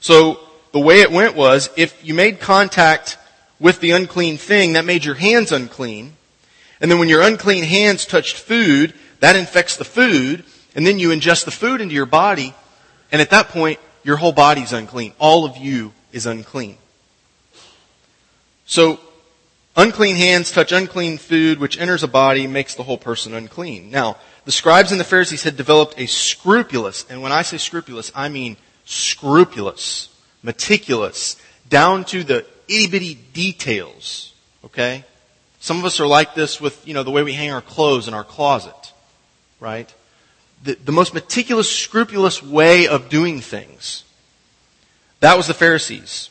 So 0.00 0.40
the 0.72 0.80
way 0.80 1.02
it 1.02 1.12
went 1.12 1.34
was 1.36 1.68
if 1.76 2.02
you 2.02 2.14
made 2.14 2.40
contact 2.40 3.18
with 3.60 3.80
the 3.80 3.90
unclean 3.92 4.36
thing, 4.36 4.74
that 4.74 4.84
made 4.84 5.04
your 5.04 5.14
hands 5.14 5.52
unclean. 5.52 6.16
And 6.80 6.90
then 6.90 6.98
when 6.98 7.08
your 7.08 7.22
unclean 7.22 7.64
hands 7.64 8.04
touched 8.04 8.36
food, 8.36 8.94
that 9.20 9.36
infects 9.36 9.76
the 9.76 9.84
food, 9.84 10.44
and 10.74 10.86
then 10.86 10.98
you 10.98 11.08
ingest 11.08 11.44
the 11.44 11.50
food 11.50 11.80
into 11.80 11.94
your 11.94 12.06
body, 12.06 12.54
and 13.10 13.20
at 13.20 13.30
that 13.30 13.48
point, 13.48 13.80
your 14.04 14.16
whole 14.16 14.32
body's 14.32 14.72
unclean. 14.72 15.12
All 15.18 15.44
of 15.44 15.56
you 15.56 15.92
is 16.12 16.26
unclean. 16.26 16.78
So, 18.66 19.00
unclean 19.76 20.16
hands 20.16 20.50
touch 20.50 20.72
unclean 20.72 21.18
food, 21.18 21.58
which 21.58 21.78
enters 21.78 22.02
a 22.02 22.08
body, 22.08 22.46
makes 22.46 22.74
the 22.74 22.82
whole 22.82 22.98
person 22.98 23.34
unclean. 23.34 23.90
Now, 23.90 24.18
the 24.44 24.52
scribes 24.52 24.92
and 24.92 25.00
the 25.00 25.04
Pharisees 25.04 25.42
had 25.42 25.56
developed 25.56 25.98
a 25.98 26.06
scrupulous, 26.06 27.04
and 27.10 27.22
when 27.22 27.32
I 27.32 27.42
say 27.42 27.58
scrupulous, 27.58 28.12
I 28.14 28.28
mean 28.28 28.56
scrupulous, 28.84 30.08
meticulous, 30.42 31.36
down 31.68 32.04
to 32.06 32.24
the 32.24 32.46
itty 32.68 32.86
bitty 32.86 33.14
details. 33.32 34.34
Okay? 34.64 35.04
Some 35.60 35.78
of 35.78 35.84
us 35.84 36.00
are 36.00 36.06
like 36.06 36.34
this 36.34 36.60
with, 36.60 36.86
you 36.86 36.94
know, 36.94 37.02
the 37.02 37.10
way 37.10 37.22
we 37.22 37.32
hang 37.32 37.50
our 37.50 37.62
clothes 37.62 38.08
in 38.08 38.14
our 38.14 38.24
closet. 38.24 38.92
Right? 39.60 39.92
The, 40.62 40.74
the 40.74 40.92
most 40.92 41.14
meticulous, 41.14 41.70
scrupulous 41.74 42.42
way 42.42 42.86
of 42.86 43.08
doing 43.08 43.40
things. 43.40 44.04
That 45.20 45.36
was 45.36 45.46
the 45.46 45.54
Pharisees. 45.54 46.30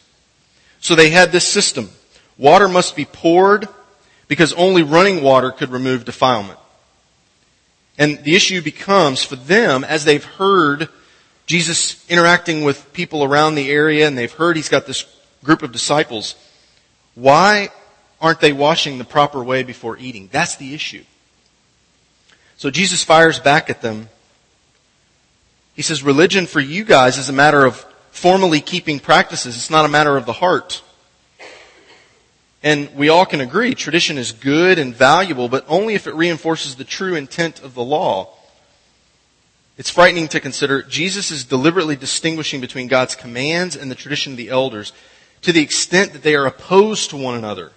So 0.80 0.96
they 0.96 1.10
had 1.10 1.32
this 1.32 1.48
system. 1.48 1.90
Water 2.38 2.70
must 2.70 2.96
be 2.96 3.06
poured 3.06 3.68
because 4.28 4.54
only 4.54 4.84
running 4.84 5.24
water 5.24 5.52
could 5.52 5.70
remove 5.70 6.06
defilement. 6.06 6.60
And 7.98 8.24
the 8.24 8.36
issue 8.36 8.62
becomes 8.62 9.24
for 9.24 9.36
them, 9.36 9.84
as 9.84 10.06
they've 10.06 10.24
heard 10.24 10.90
Jesus 11.48 12.06
interacting 12.10 12.64
with 12.64 12.94
people 12.94 13.24
around 13.24 13.56
the 13.56 13.72
area 13.72 14.08
and 14.08 14.18
they've 14.18 14.32
heard 14.32 14.56
he's 14.56 14.70
got 14.70 14.86
this 14.86 15.04
group 15.44 15.64
of 15.64 15.72
disciples, 15.72 16.36
why 17.16 17.70
aren't 18.22 18.40
they 18.40 18.54
washing 18.54 18.98
the 18.98 19.04
proper 19.04 19.44
way 19.44 19.64
before 19.64 19.98
eating? 19.98 20.30
That's 20.32 20.56
the 20.56 20.74
issue. 20.74 21.04
So 22.58 22.70
Jesus 22.72 23.04
fires 23.04 23.40
back 23.40 23.70
at 23.70 23.82
them. 23.82 24.10
He 25.76 25.84
says, 25.84 26.02
religion 26.02 26.48
for 26.48 26.60
you 26.60 26.84
guys 26.84 27.18
is 27.18 27.30
a 27.30 27.34
matter 27.34 27.64
of 27.66 27.86
formally 28.10 28.62
keeping 28.62 29.00
practices. 29.00 29.56
It's 29.56 29.70
not 29.70 29.86
a 29.86 29.90
matter 29.90 30.18
of 30.18 30.26
the 30.26 30.34
heart. 30.34 30.82
And 32.64 32.94
we 32.96 33.10
all 33.10 33.26
can 33.26 33.42
agree 33.42 33.76
tradition 33.76 34.18
is 34.18 34.32
good 34.32 34.80
and 34.80 34.96
valuable, 34.96 35.50
but 35.50 35.66
only 35.68 35.94
if 35.94 36.08
it 36.08 36.16
reinforces 36.16 36.76
the 36.76 36.84
true 36.84 37.16
intent 37.16 37.62
of 37.62 37.76
the 37.76 37.84
law. 37.84 38.30
It's 39.78 39.92
frightening 39.92 40.28
to 40.30 40.40
consider 40.40 40.82
Jesus 40.82 41.30
is 41.30 41.46
deliberately 41.46 41.96
distinguishing 41.96 42.60
between 42.60 42.88
God's 42.88 43.16
commands 43.16 43.76
and 43.76 43.92
the 43.92 43.96
tradition 43.96 44.34
of 44.34 44.38
the 44.38 44.50
elders 44.50 44.92
to 45.48 45.54
the 45.54 45.62
extent 45.62 46.12
that 46.12 46.24
they 46.24 46.36
are 46.36 46.46
opposed 46.46 47.10
to 47.10 47.16
one 47.16 47.34
another. 47.34 47.72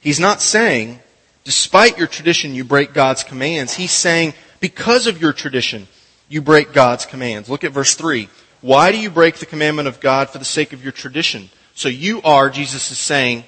He's 0.00 0.20
not 0.20 0.40
saying, 0.40 1.00
despite 1.42 1.98
your 1.98 2.06
tradition, 2.06 2.54
you 2.54 2.62
break 2.62 2.94
God's 2.94 3.24
commands. 3.24 3.74
He's 3.74 3.90
saying, 3.90 4.34
because 4.60 5.08
of 5.08 5.20
your 5.20 5.32
tradition, 5.32 5.88
you 6.28 6.40
break 6.40 6.72
God's 6.72 7.04
commands. 7.04 7.50
Look 7.50 7.64
at 7.64 7.72
verse 7.72 7.96
3. 7.96 8.28
Why 8.60 8.92
do 8.92 9.00
you 9.00 9.10
break 9.10 9.38
the 9.38 9.44
commandment 9.44 9.88
of 9.88 9.98
God 9.98 10.30
for 10.30 10.38
the 10.38 10.44
sake 10.44 10.72
of 10.72 10.84
your 10.84 10.92
tradition? 10.92 11.50
So 11.74 11.88
you 11.88 12.22
are, 12.22 12.48
Jesus 12.48 12.92
is 12.92 12.98
saying, 13.00 13.42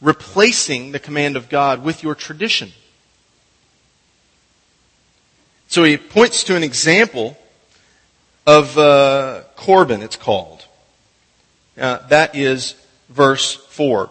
replacing 0.00 0.90
the 0.90 0.98
command 0.98 1.36
of 1.36 1.48
God 1.48 1.84
with 1.84 2.02
your 2.02 2.16
tradition. 2.16 2.72
So 5.68 5.84
he 5.84 5.96
points 5.96 6.42
to 6.44 6.56
an 6.56 6.64
example 6.64 7.38
of 8.44 8.76
uh, 8.76 9.42
Corban, 9.54 10.02
it's 10.02 10.16
called. 10.16 10.61
Uh, 11.78 11.98
that 12.08 12.34
is 12.34 12.74
verse 13.08 13.54
4. 13.54 14.10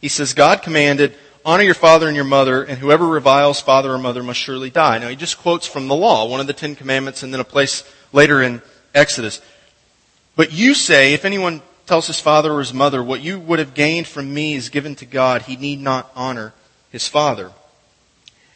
He 0.00 0.08
says, 0.08 0.34
God 0.34 0.62
commanded, 0.62 1.14
honor 1.44 1.62
your 1.62 1.74
father 1.74 2.06
and 2.06 2.16
your 2.16 2.24
mother, 2.24 2.62
and 2.62 2.78
whoever 2.78 3.06
reviles 3.06 3.60
father 3.60 3.92
or 3.92 3.98
mother 3.98 4.22
must 4.22 4.38
surely 4.38 4.70
die. 4.70 4.98
Now 4.98 5.08
he 5.08 5.16
just 5.16 5.38
quotes 5.38 5.66
from 5.66 5.88
the 5.88 5.94
law, 5.94 6.26
one 6.26 6.40
of 6.40 6.46
the 6.46 6.52
Ten 6.52 6.74
Commandments, 6.74 7.22
and 7.22 7.32
then 7.32 7.40
a 7.40 7.44
place 7.44 7.84
later 8.12 8.42
in 8.42 8.62
Exodus. 8.94 9.40
But 10.36 10.52
you 10.52 10.74
say, 10.74 11.12
if 11.14 11.24
anyone 11.24 11.62
tells 11.86 12.06
his 12.06 12.20
father 12.20 12.52
or 12.52 12.60
his 12.60 12.74
mother, 12.74 13.02
what 13.02 13.20
you 13.20 13.38
would 13.40 13.58
have 13.58 13.74
gained 13.74 14.06
from 14.06 14.32
me 14.32 14.54
is 14.54 14.68
given 14.68 14.94
to 14.96 15.06
God, 15.06 15.42
he 15.42 15.56
need 15.56 15.80
not 15.80 16.10
honor 16.14 16.52
his 16.90 17.08
father. 17.08 17.52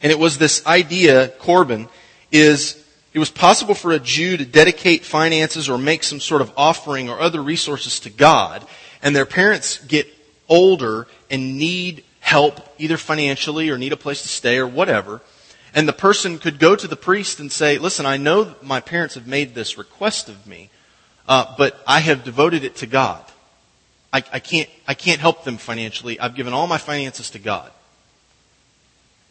And 0.02 0.12
it 0.12 0.18
was 0.18 0.38
this 0.38 0.64
idea, 0.66 1.28
Corban, 1.28 1.88
is 2.30 2.83
it 3.14 3.20
was 3.20 3.30
possible 3.30 3.74
for 3.74 3.92
a 3.92 4.00
Jew 4.00 4.36
to 4.36 4.44
dedicate 4.44 5.04
finances 5.04 5.68
or 5.68 5.78
make 5.78 6.02
some 6.02 6.20
sort 6.20 6.42
of 6.42 6.52
offering 6.56 7.08
or 7.08 7.20
other 7.20 7.40
resources 7.40 8.00
to 8.00 8.10
God, 8.10 8.66
and 9.02 9.14
their 9.14 9.24
parents 9.24 9.78
get 9.78 10.08
older 10.48 11.06
and 11.30 11.56
need 11.56 12.04
help, 12.18 12.60
either 12.78 12.96
financially 12.96 13.70
or 13.70 13.78
need 13.78 13.92
a 13.92 13.96
place 13.96 14.22
to 14.22 14.28
stay 14.28 14.58
or 14.58 14.66
whatever, 14.66 15.22
and 15.74 15.86
the 15.86 15.92
person 15.92 16.38
could 16.38 16.58
go 16.58 16.74
to 16.74 16.88
the 16.88 16.96
priest 16.96 17.38
and 17.38 17.50
say, 17.50 17.78
listen, 17.78 18.06
I 18.06 18.16
know 18.16 18.54
my 18.62 18.80
parents 18.80 19.14
have 19.14 19.26
made 19.26 19.54
this 19.54 19.78
request 19.78 20.28
of 20.28 20.46
me, 20.46 20.70
uh, 21.28 21.54
but 21.56 21.80
I 21.86 22.00
have 22.00 22.24
devoted 22.24 22.64
it 22.64 22.76
to 22.76 22.86
God. 22.86 23.24
I, 24.12 24.24
I, 24.32 24.38
can't, 24.40 24.68
I 24.86 24.94
can't 24.94 25.20
help 25.20 25.44
them 25.44 25.56
financially. 25.56 26.18
I've 26.18 26.34
given 26.34 26.52
all 26.52 26.66
my 26.66 26.78
finances 26.78 27.30
to 27.30 27.38
God. 27.38 27.70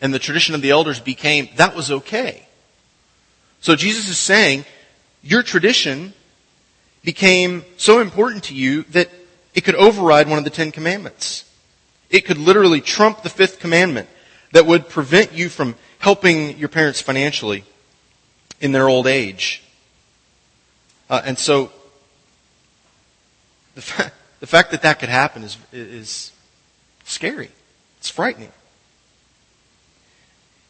And 0.01 0.13
the 0.13 0.19
tradition 0.19 0.53
of 0.55 0.61
the 0.61 0.71
elders 0.71 0.99
became, 0.99 1.49
that 1.55 1.75
was 1.75 1.91
okay. 1.91 2.45
So 3.63 3.77
Jesus 3.77 4.09
is 4.09 4.17
saying, 4.17 4.65
your 5.21 5.41
tradition 5.41 6.11
became 7.01 7.63
so 7.77 8.01
important 8.01 8.43
to 8.45 8.53
you 8.53 8.83
that 8.89 9.09
it 9.53 9.61
could 9.61 9.75
override 9.75 10.27
one 10.27 10.37
of 10.37 10.43
the 10.43 10.49
Ten 10.49 10.69
Commandments. 10.69 11.45
It 12.09 12.25
could 12.25 12.37
literally 12.37 12.81
trump 12.81 13.23
the 13.23 13.29
fifth 13.29 13.61
commandment 13.61 14.09
that 14.51 14.65
would 14.65 14.89
prevent 14.89 15.31
you 15.31 15.47
from 15.47 15.75
helping 15.99 16.57
your 16.57 16.67
parents 16.67 16.99
financially 16.99 17.63
in 18.59 18.73
their 18.73 18.89
old 18.89 19.07
age. 19.07 19.63
Uh, 21.09 21.21
and 21.23 21.39
so, 21.39 21.71
the, 23.75 23.81
fa- 23.81 24.11
the 24.41 24.47
fact 24.47 24.71
that 24.71 24.81
that 24.81 24.99
could 24.99 25.07
happen 25.07 25.41
is, 25.41 25.57
is 25.71 26.33
scary. 27.05 27.49
It's 27.99 28.09
frightening. 28.09 28.51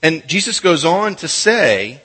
And 0.04 0.28
Jesus 0.28 0.60
goes 0.60 0.86
on 0.86 1.16
to 1.16 1.28
say 1.28 2.00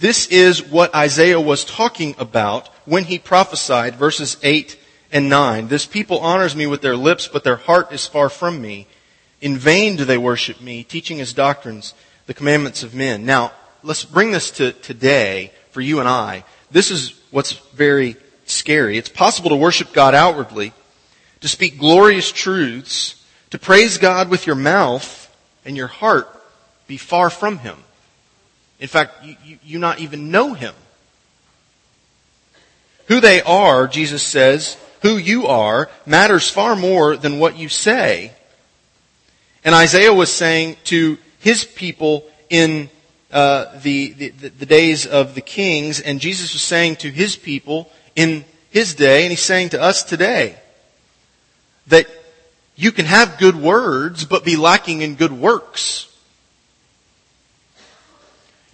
this 0.00 0.28
is 0.28 0.62
what 0.62 0.94
Isaiah 0.94 1.40
was 1.40 1.64
talking 1.64 2.14
about 2.18 2.68
when 2.84 3.04
he 3.04 3.18
prophesied 3.18 3.96
verses 3.96 4.36
8 4.42 4.78
and 5.10 5.28
9. 5.28 5.68
This 5.68 5.86
people 5.86 6.20
honors 6.20 6.54
me 6.54 6.66
with 6.66 6.82
their 6.82 6.96
lips, 6.96 7.26
but 7.26 7.42
their 7.42 7.56
heart 7.56 7.92
is 7.92 8.06
far 8.06 8.28
from 8.28 8.62
me. 8.62 8.86
In 9.40 9.56
vain 9.56 9.96
do 9.96 10.04
they 10.04 10.18
worship 10.18 10.60
me, 10.60 10.84
teaching 10.84 11.20
as 11.20 11.32
doctrines 11.32 11.94
the 12.26 12.34
commandments 12.34 12.82
of 12.82 12.94
men. 12.94 13.26
Now, 13.26 13.52
let's 13.82 14.04
bring 14.04 14.30
this 14.30 14.50
to 14.52 14.72
today 14.72 15.52
for 15.70 15.80
you 15.80 15.98
and 15.98 16.08
I. 16.08 16.44
This 16.70 16.90
is 16.90 17.18
what's 17.30 17.52
very 17.52 18.16
scary. 18.46 18.98
It's 18.98 19.08
possible 19.08 19.50
to 19.50 19.56
worship 19.56 19.92
God 19.92 20.14
outwardly, 20.14 20.72
to 21.40 21.48
speak 21.48 21.78
glorious 21.78 22.30
truths, 22.30 23.24
to 23.50 23.58
praise 23.58 23.98
God 23.98 24.28
with 24.28 24.46
your 24.46 24.56
mouth 24.56 25.34
and 25.64 25.76
your 25.76 25.86
heart 25.86 26.28
be 26.86 26.96
far 26.96 27.30
from 27.30 27.58
Him. 27.58 27.76
In 28.80 28.88
fact, 28.88 29.24
you, 29.24 29.36
you, 29.44 29.58
you 29.64 29.78
not 29.78 29.98
even 29.98 30.30
know 30.30 30.54
him. 30.54 30.74
Who 33.06 33.20
they 33.20 33.42
are, 33.42 33.88
Jesus 33.88 34.22
says, 34.22 34.76
who 35.02 35.16
you 35.16 35.46
are, 35.46 35.88
matters 36.04 36.50
far 36.50 36.76
more 36.76 37.16
than 37.16 37.38
what 37.38 37.56
you 37.56 37.68
say. 37.68 38.32
And 39.64 39.74
Isaiah 39.74 40.12
was 40.12 40.32
saying 40.32 40.76
to 40.84 41.18
his 41.40 41.64
people 41.64 42.24
in 42.50 42.90
uh, 43.32 43.78
the, 43.82 44.12
the, 44.12 44.28
the 44.30 44.66
days 44.66 45.06
of 45.06 45.34
the 45.34 45.40
kings, 45.40 46.00
and 46.00 46.20
Jesus 46.20 46.52
was 46.52 46.62
saying 46.62 46.96
to 46.96 47.10
his 47.10 47.36
people 47.36 47.90
in 48.14 48.44
his 48.70 48.94
day, 48.94 49.22
and 49.22 49.30
he's 49.30 49.40
saying 49.40 49.70
to 49.70 49.80
us 49.80 50.02
today, 50.02 50.56
that 51.86 52.06
you 52.76 52.92
can 52.92 53.06
have 53.06 53.38
good 53.38 53.56
words, 53.56 54.24
but 54.24 54.44
be 54.44 54.56
lacking 54.56 55.02
in 55.02 55.14
good 55.14 55.32
works. 55.32 56.07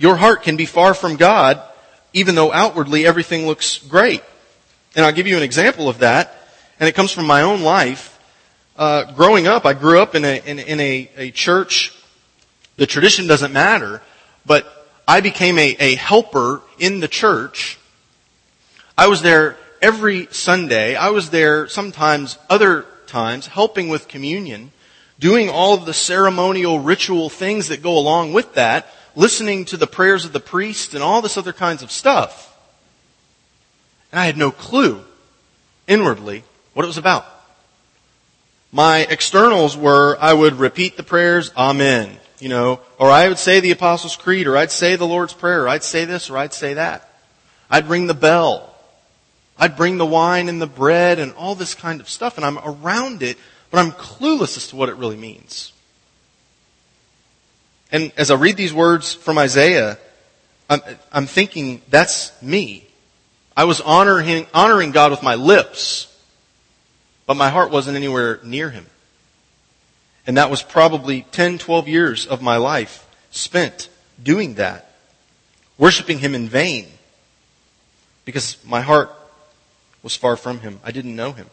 Your 0.05 0.17
heart 0.17 0.43
can 0.43 0.59
be 0.59 0.67
far 0.67 0.93
from 0.93 1.17
God, 1.17 1.63
even 2.13 2.35
though 2.35 2.53
outwardly 2.53 3.07
everything 3.07 3.47
looks 3.47 3.79
great. 3.79 4.23
And 4.95 5.03
I'll 5.03 5.13
give 5.13 5.27
you 5.27 5.39
an 5.39 5.43
example 5.43 5.89
of 5.89 6.01
that, 6.01 6.37
and 6.79 6.87
it 6.87 6.95
comes 6.95 7.11
from 7.11 7.27
my 7.27 7.41
own 7.41 7.63
life. 7.63 8.21
Uh, 8.77 9.11
growing 9.13 9.47
up, 9.47 9.65
I 9.65 9.73
grew 9.73 10.03
up 10.03 10.15
in 10.15 10.27
a 10.27 10.43
in, 10.45 10.59
in 10.59 10.79
a, 10.79 11.11
a 11.17 11.31
church. 11.31 11.97
The 12.77 12.85
tradition 12.85 13.27
doesn't 13.27 13.51
matter, 13.51 14.03
but 14.45 14.67
I 15.09 15.23
became 15.23 15.59
a, 15.59 15.75
a 15.81 15.95
helper 15.95 16.61
in 16.79 17.01
the 17.01 17.09
church. 17.09 17.79
I 18.99 19.07
was 19.07 19.23
there 19.23 19.57
every 19.81 20.29
Sunday. 20.31 20.97
I 20.97 21.09
was 21.17 21.31
there 21.31 21.67
sometimes 21.67 22.37
other 22.51 22.85
times 23.07 23.47
helping 23.47 23.89
with 23.89 24.07
communion, 24.07 24.71
doing 25.19 25.49
all 25.49 25.73
of 25.73 25.87
the 25.87 25.95
ceremonial 25.95 26.79
ritual 26.79 27.31
things 27.31 27.69
that 27.69 27.83
go 27.83 27.97
along 27.97 28.35
with 28.35 28.53
that, 28.53 28.87
listening 29.17 29.65
to 29.67 29.77
the 29.77 29.87
prayers 29.87 30.25
of 30.25 30.33
the 30.33 30.41
priest 30.41 30.95
and 30.95 31.03
all 31.03 31.23
this 31.23 31.37
other 31.37 31.53
kinds 31.53 31.83
of 31.83 31.91
stuff. 31.91 32.57
And 34.13 34.21
I 34.21 34.27
had 34.27 34.37
no 34.37 34.51
clue 34.51 35.05
inwardly 35.87 36.45
what 36.73 36.85
it 36.85 36.87
was 36.87 36.99
about. 36.99 37.27
My 38.73 39.01
externals 39.01 39.77
were 39.77 40.17
I 40.21 40.33
would 40.33 40.55
repeat 40.55 40.97
the 40.97 41.03
prayers, 41.03 41.53
Amen, 41.57 42.17
you 42.41 42.49
know, 42.49 42.81
or 42.99 43.11
I 43.11 43.29
would 43.29 43.39
say 43.39 43.61
the 43.61 43.71
Apostles' 43.71 44.17
Creed, 44.17 44.47
or 44.47 44.57
I'd 44.57 44.73
say 44.73 44.97
the 44.97 45.07
Lord's 45.07 45.33
Prayer, 45.33 45.65
or 45.65 45.69
I'd 45.69 45.85
say 45.85 46.05
this, 46.05 46.29
or 46.29 46.37
I'd 46.37 46.53
say 46.53 46.75
that. 46.75 47.09
I'd 47.71 47.89
ring 47.89 48.07
the 48.07 48.15
bell. 48.15 48.75
I'd 49.57 49.77
bring 49.77 49.99
the 49.99 50.07
wine 50.07 50.49
and 50.49 50.61
the 50.61 50.67
bread 50.67 51.21
and 51.21 51.33
all 51.35 51.55
this 51.55 51.75
kind 51.75 52.01
of 52.01 52.09
stuff, 52.09 52.37
and 52.37 52.45
I'm 52.45 52.59
around 52.59 53.23
it, 53.23 53.39
but 53.71 53.79
I'm 53.79 53.93
clueless 53.93 54.57
as 54.57 54.69
to 54.69 54.77
what 54.77 54.89
it 54.89 54.97
really 54.97 55.17
means. 55.17 55.73
And 57.95 58.11
as 58.17 58.33
I 58.33 58.35
read 58.35 58.57
these 58.57 58.75
words 58.75 59.15
from 59.15 59.39
Isaiah, 59.39 59.99
I'm, 60.69 60.81
I'm 61.13 61.27
thinking, 61.27 61.81
that's 61.91 62.33
me. 62.43 62.89
I 63.57 63.67
was 63.67 63.81
honoring, 63.81 64.49
honoring 64.53 64.91
God 64.91 65.13
with 65.13 65.23
my 65.23 65.37
lips, 65.37 66.13
but 67.25 67.37
my 67.37 67.51
heart 67.51 67.71
wasn't 67.71 67.97
anywhere 67.97 68.41
near 68.43 68.69
Him. 68.69 68.87
And 70.27 70.39
that 70.39 70.51
was 70.51 70.61
probably 70.61 71.23
10, 71.31 71.59
12 71.59 71.87
years 71.87 72.27
of 72.27 72.43
my 72.43 72.57
life 72.57 73.07
spent 73.31 73.89
doing 74.21 74.55
that, 74.55 74.91
worshiping 75.79 76.19
Him 76.19 76.35
in 76.35 76.49
vain, 76.49 76.89
because 78.25 78.57
my 78.65 78.81
heart 78.81 79.13
was 80.03 80.17
far 80.17 80.37
from 80.37 80.59
him. 80.59 80.81
I 80.83 80.91
didn't 80.91 81.15
know 81.15 81.31
him. 81.31 81.47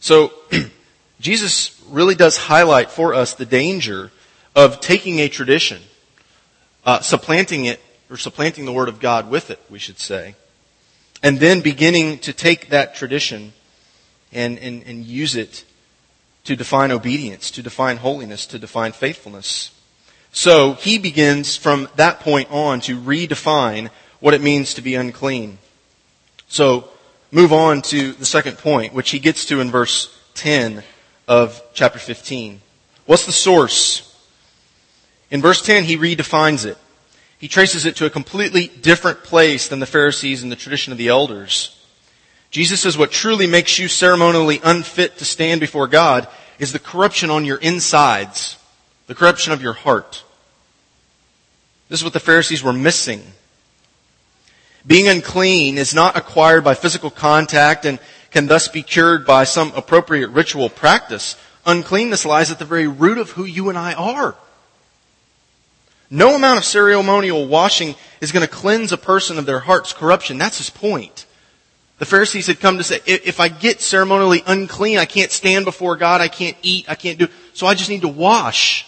So, 0.00 0.32
Jesus 1.20 1.78
really 1.90 2.14
does 2.14 2.38
highlight 2.38 2.90
for 2.90 3.12
us 3.12 3.34
the 3.34 3.44
danger 3.44 4.10
of 4.54 4.80
taking 4.80 5.18
a 5.20 5.28
tradition, 5.28 5.82
uh, 6.84 7.00
supplanting 7.00 7.64
it, 7.64 7.80
or 8.10 8.16
supplanting 8.16 8.64
the 8.64 8.72
Word 8.72 8.88
of 8.88 9.00
God 9.00 9.30
with 9.30 9.50
it, 9.50 9.60
we 9.68 9.78
should 9.78 9.98
say, 9.98 10.34
and 11.22 11.40
then 11.40 11.60
beginning 11.60 12.18
to 12.18 12.32
take 12.32 12.68
that 12.68 12.94
tradition 12.94 13.52
and, 14.32 14.58
and, 14.58 14.82
and 14.84 15.04
use 15.04 15.36
it 15.36 15.64
to 16.44 16.54
define 16.54 16.92
obedience, 16.92 17.50
to 17.52 17.62
define 17.62 17.96
holiness, 17.96 18.46
to 18.46 18.58
define 18.58 18.92
faithfulness. 18.92 19.70
So 20.32 20.74
he 20.74 20.98
begins 20.98 21.56
from 21.56 21.88
that 21.96 22.20
point 22.20 22.50
on 22.50 22.80
to 22.82 23.00
redefine 23.00 23.90
what 24.20 24.34
it 24.34 24.42
means 24.42 24.74
to 24.74 24.82
be 24.82 24.94
unclean. 24.94 25.58
So, 26.48 26.88
move 27.30 27.52
on 27.52 27.82
to 27.82 28.12
the 28.12 28.24
second 28.24 28.58
point, 28.58 28.92
which 28.92 29.10
he 29.10 29.18
gets 29.18 29.46
to 29.46 29.60
in 29.60 29.70
verse 29.70 30.16
10 30.34 30.82
of 31.26 31.62
chapter 31.72 31.98
15. 31.98 32.60
What's 33.06 33.26
the 33.26 33.32
source? 33.32 34.13
In 35.30 35.40
verse 35.42 35.62
10, 35.62 35.84
he 35.84 35.96
redefines 35.96 36.64
it. 36.64 36.78
He 37.38 37.48
traces 37.48 37.84
it 37.84 37.96
to 37.96 38.06
a 38.06 38.10
completely 38.10 38.68
different 38.68 39.22
place 39.22 39.68
than 39.68 39.80
the 39.80 39.86
Pharisees 39.86 40.42
and 40.42 40.50
the 40.50 40.56
tradition 40.56 40.92
of 40.92 40.98
the 40.98 41.08
elders. 41.08 41.78
Jesus 42.50 42.80
says 42.80 42.96
what 42.96 43.10
truly 43.10 43.46
makes 43.46 43.78
you 43.78 43.88
ceremonially 43.88 44.60
unfit 44.62 45.18
to 45.18 45.24
stand 45.24 45.60
before 45.60 45.88
God 45.88 46.28
is 46.58 46.72
the 46.72 46.78
corruption 46.78 47.28
on 47.30 47.44
your 47.44 47.56
insides, 47.58 48.56
the 49.08 49.14
corruption 49.14 49.52
of 49.52 49.60
your 49.60 49.72
heart. 49.72 50.22
This 51.88 52.00
is 52.00 52.04
what 52.04 52.12
the 52.12 52.20
Pharisees 52.20 52.62
were 52.62 52.72
missing. 52.72 53.22
Being 54.86 55.08
unclean 55.08 55.78
is 55.78 55.94
not 55.94 56.16
acquired 56.16 56.62
by 56.62 56.74
physical 56.74 57.10
contact 57.10 57.84
and 57.84 57.98
can 58.30 58.46
thus 58.46 58.68
be 58.68 58.82
cured 58.82 59.26
by 59.26 59.44
some 59.44 59.72
appropriate 59.74 60.28
ritual 60.28 60.68
practice. 60.68 61.36
Uncleanness 61.66 62.24
lies 62.24 62.50
at 62.50 62.58
the 62.58 62.64
very 62.64 62.86
root 62.86 63.18
of 63.18 63.30
who 63.30 63.44
you 63.44 63.68
and 63.68 63.78
I 63.78 63.94
are. 63.94 64.36
No 66.14 66.36
amount 66.36 66.58
of 66.58 66.64
ceremonial 66.64 67.48
washing 67.48 67.96
is 68.20 68.30
going 68.30 68.46
to 68.46 68.52
cleanse 68.52 68.92
a 68.92 68.96
person 68.96 69.36
of 69.36 69.46
their 69.46 69.58
heart's 69.58 69.92
corruption. 69.92 70.38
That's 70.38 70.58
his 70.58 70.70
point. 70.70 71.26
The 71.98 72.04
Pharisees 72.04 72.46
had 72.46 72.60
come 72.60 72.78
to 72.78 72.84
say, 72.84 73.00
if 73.04 73.40
I 73.40 73.48
get 73.48 73.80
ceremonially 73.80 74.44
unclean, 74.46 74.98
I 74.98 75.06
can't 75.06 75.32
stand 75.32 75.64
before 75.64 75.96
God, 75.96 76.20
I 76.20 76.28
can't 76.28 76.56
eat, 76.62 76.88
I 76.88 76.94
can't 76.94 77.18
do, 77.18 77.26
so 77.52 77.66
I 77.66 77.74
just 77.74 77.90
need 77.90 78.02
to 78.02 78.08
wash. 78.08 78.86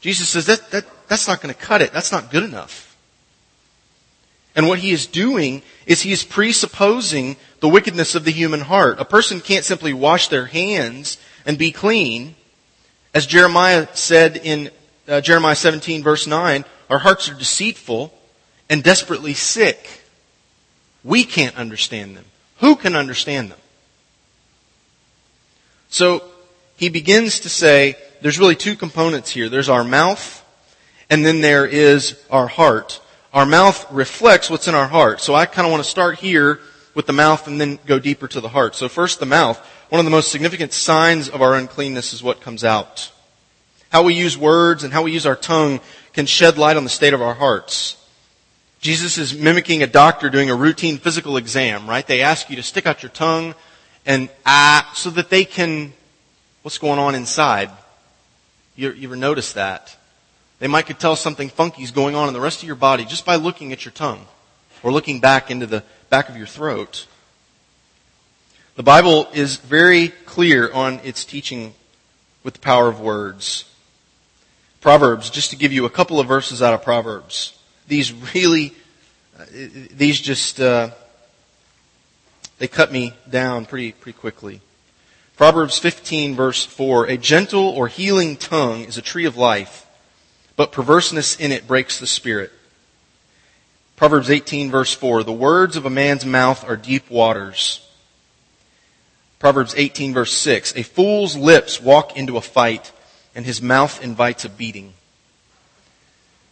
Jesus 0.00 0.28
says 0.28 0.46
that, 0.46 0.68
that, 0.72 0.84
that's 1.06 1.28
not 1.28 1.40
going 1.40 1.54
to 1.54 1.60
cut 1.60 1.80
it. 1.80 1.92
That's 1.92 2.10
not 2.10 2.32
good 2.32 2.42
enough. 2.42 2.96
And 4.56 4.66
what 4.66 4.80
he 4.80 4.90
is 4.90 5.06
doing 5.06 5.62
is 5.86 6.02
he 6.02 6.10
is 6.10 6.24
presupposing 6.24 7.36
the 7.60 7.68
wickedness 7.68 8.16
of 8.16 8.24
the 8.24 8.32
human 8.32 8.62
heart. 8.62 8.98
A 8.98 9.04
person 9.04 9.40
can't 9.40 9.64
simply 9.64 9.92
wash 9.92 10.26
their 10.26 10.46
hands 10.46 11.18
and 11.46 11.56
be 11.56 11.70
clean. 11.70 12.34
As 13.14 13.26
Jeremiah 13.26 13.86
said 13.94 14.40
in 14.42 14.70
uh, 15.08 15.20
Jeremiah 15.20 15.56
17 15.56 16.02
verse 16.02 16.26
9, 16.26 16.64
our 16.90 16.98
hearts 16.98 17.28
are 17.28 17.34
deceitful 17.34 18.12
and 18.68 18.82
desperately 18.82 19.34
sick. 19.34 20.02
We 21.04 21.24
can't 21.24 21.56
understand 21.56 22.16
them. 22.16 22.24
Who 22.58 22.76
can 22.76 22.94
understand 22.94 23.50
them? 23.50 23.58
So 25.88 26.22
he 26.76 26.88
begins 26.88 27.40
to 27.40 27.48
say 27.48 27.96
there's 28.20 28.38
really 28.38 28.56
two 28.56 28.76
components 28.76 29.30
here. 29.30 29.48
There's 29.48 29.68
our 29.68 29.84
mouth 29.84 30.44
and 31.08 31.24
then 31.24 31.40
there 31.40 31.66
is 31.66 32.22
our 32.30 32.46
heart 32.46 33.00
our 33.32 33.46
mouth 33.46 33.86
reflects 33.92 34.48
what's 34.48 34.68
in 34.68 34.74
our 34.74 34.88
heart. 34.88 35.20
So 35.20 35.34
I 35.34 35.46
kind 35.46 35.66
of 35.66 35.70
want 35.70 35.84
to 35.84 35.88
start 35.88 36.18
here 36.18 36.60
with 36.94 37.06
the 37.06 37.12
mouth 37.12 37.46
and 37.46 37.60
then 37.60 37.78
go 37.86 37.98
deeper 37.98 38.26
to 38.28 38.40
the 38.40 38.48
heart. 38.48 38.74
So 38.74 38.88
first 38.88 39.20
the 39.20 39.26
mouth. 39.26 39.58
One 39.90 39.98
of 39.98 40.04
the 40.04 40.10
most 40.10 40.32
significant 40.32 40.72
signs 40.72 41.28
of 41.28 41.42
our 41.42 41.54
uncleanness 41.54 42.12
is 42.12 42.22
what 42.22 42.40
comes 42.40 42.64
out. 42.64 43.12
How 43.90 44.02
we 44.02 44.14
use 44.14 44.36
words 44.36 44.84
and 44.84 44.92
how 44.92 45.02
we 45.02 45.12
use 45.12 45.26
our 45.26 45.36
tongue 45.36 45.80
can 46.12 46.26
shed 46.26 46.58
light 46.58 46.76
on 46.76 46.84
the 46.84 46.90
state 46.90 47.14
of 47.14 47.22
our 47.22 47.34
hearts. 47.34 47.96
Jesus 48.80 49.18
is 49.18 49.34
mimicking 49.34 49.82
a 49.82 49.86
doctor 49.86 50.30
doing 50.30 50.50
a 50.50 50.54
routine 50.54 50.98
physical 50.98 51.36
exam, 51.36 51.88
right? 51.88 52.06
They 52.06 52.22
ask 52.22 52.48
you 52.48 52.56
to 52.56 52.62
stick 52.62 52.86
out 52.86 53.02
your 53.02 53.10
tongue 53.10 53.54
and 54.06 54.28
ah, 54.46 54.90
so 54.94 55.10
that 55.10 55.30
they 55.30 55.44
can, 55.44 55.92
what's 56.62 56.78
going 56.78 56.98
on 56.98 57.14
inside? 57.14 57.70
You, 58.76 58.94
ever 59.02 59.16
notice 59.16 59.52
that? 59.54 59.96
They 60.60 60.68
might 60.68 60.86
could 60.86 60.98
tell 60.98 61.16
something 61.16 61.48
funky 61.48 61.82
is 61.82 61.90
going 61.90 62.14
on 62.14 62.28
in 62.28 62.34
the 62.34 62.40
rest 62.40 62.62
of 62.62 62.66
your 62.66 62.76
body 62.76 63.04
just 63.04 63.26
by 63.26 63.36
looking 63.36 63.72
at 63.72 63.84
your 63.84 63.92
tongue 63.92 64.26
or 64.82 64.92
looking 64.92 65.20
back 65.20 65.50
into 65.50 65.66
the 65.66 65.82
back 66.10 66.28
of 66.28 66.36
your 66.36 66.46
throat. 66.46 67.06
The 68.76 68.82
Bible 68.82 69.28
is 69.32 69.56
very 69.56 70.08
clear 70.08 70.72
on 70.72 71.00
its 71.02 71.24
teaching 71.24 71.74
with 72.44 72.54
the 72.54 72.60
power 72.60 72.88
of 72.88 73.00
words. 73.00 73.64
Proverbs, 74.88 75.28
just 75.28 75.50
to 75.50 75.56
give 75.56 75.70
you 75.70 75.84
a 75.84 75.90
couple 75.90 76.18
of 76.18 76.26
verses 76.26 76.62
out 76.62 76.72
of 76.72 76.82
Proverbs. 76.82 77.52
These 77.88 78.10
really, 78.34 78.72
uh, 79.38 79.44
these 79.52 80.18
just, 80.18 80.58
uh, 80.58 80.92
they 82.58 82.68
cut 82.68 82.90
me 82.90 83.12
down 83.28 83.66
pretty, 83.66 83.92
pretty 83.92 84.18
quickly. 84.18 84.62
Proverbs 85.36 85.78
15 85.78 86.34
verse 86.34 86.64
4, 86.64 87.04
a 87.04 87.18
gentle 87.18 87.68
or 87.68 87.88
healing 87.88 88.38
tongue 88.38 88.80
is 88.84 88.96
a 88.96 89.02
tree 89.02 89.26
of 89.26 89.36
life 89.36 89.86
but 90.56 90.72
perverseness 90.72 91.38
in 91.38 91.52
it 91.52 91.66
breaks 91.66 92.00
the 92.00 92.06
spirit. 92.06 92.50
Proverbs 93.94 94.30
18 94.30 94.70
verse 94.70 94.94
4, 94.94 95.22
the 95.22 95.34
words 95.34 95.76
of 95.76 95.84
a 95.84 95.90
man's 95.90 96.24
mouth 96.24 96.66
are 96.66 96.78
deep 96.78 97.10
waters. 97.10 97.86
Proverbs 99.38 99.74
18 99.76 100.14
verse 100.14 100.32
6, 100.32 100.76
a 100.76 100.82
fool's 100.82 101.36
lips 101.36 101.78
walk 101.78 102.16
into 102.16 102.38
a 102.38 102.40
fight 102.40 102.90
and 103.38 103.46
his 103.46 103.62
mouth 103.62 104.02
invites 104.02 104.44
a 104.44 104.48
beating. 104.48 104.92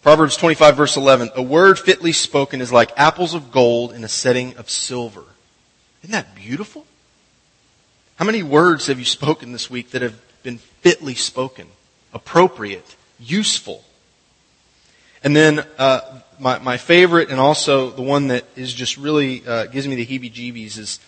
Proverbs 0.03 0.37
25 0.37 0.77
verse 0.77 0.97
11, 0.97 1.31
a 1.35 1.43
word 1.43 1.81
fitly 1.81 2.13
spoken 2.13 2.61
is 2.61 2.71
like 2.71 2.93
apples 2.97 3.35
of 3.35 3.51
gold 3.51 3.93
in 3.93 4.05
a 4.05 4.09
setting 4.09 4.57
of 4.57 4.71
silver. 4.71 5.25
Isn't 6.05 6.13
that 6.13 6.37
beautiful? 6.37 6.87
How 8.15 8.25
many 8.25 8.45
words 8.45 8.87
have 8.87 9.01
you 9.01 9.05
spoken 9.05 9.51
this 9.51 9.69
week 9.69 9.91
that 9.91 10.03
have 10.03 10.15
been 10.45 10.59
fitly 10.59 11.17
spoken, 11.17 11.67
appropriate, 12.15 12.95
useful? 13.19 13.83
And 15.25 15.35
then 15.35 15.67
uh, 15.79 16.21
my, 16.39 16.61
my 16.61 16.77
favorite 16.77 17.31
and 17.31 17.41
also 17.41 17.91
the 17.91 18.03
one 18.03 18.29
that 18.29 18.45
is 18.55 18.73
just 18.73 18.97
really 18.97 19.45
uh, 19.45 19.67
gives 19.67 19.89
me 19.89 19.97
the 19.97 20.07
heebie-jeebies 20.07 20.79
is 20.79 21.01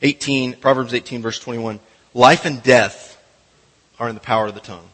18 0.00 0.54
Proverbs 0.54 0.94
18 0.94 1.20
verse 1.20 1.38
21. 1.38 1.80
Life 2.14 2.46
and 2.46 2.62
death 2.62 3.22
are 3.98 4.08
in 4.08 4.14
the 4.14 4.22
power 4.22 4.46
of 4.46 4.54
the 4.54 4.60
tongue. 4.60 4.88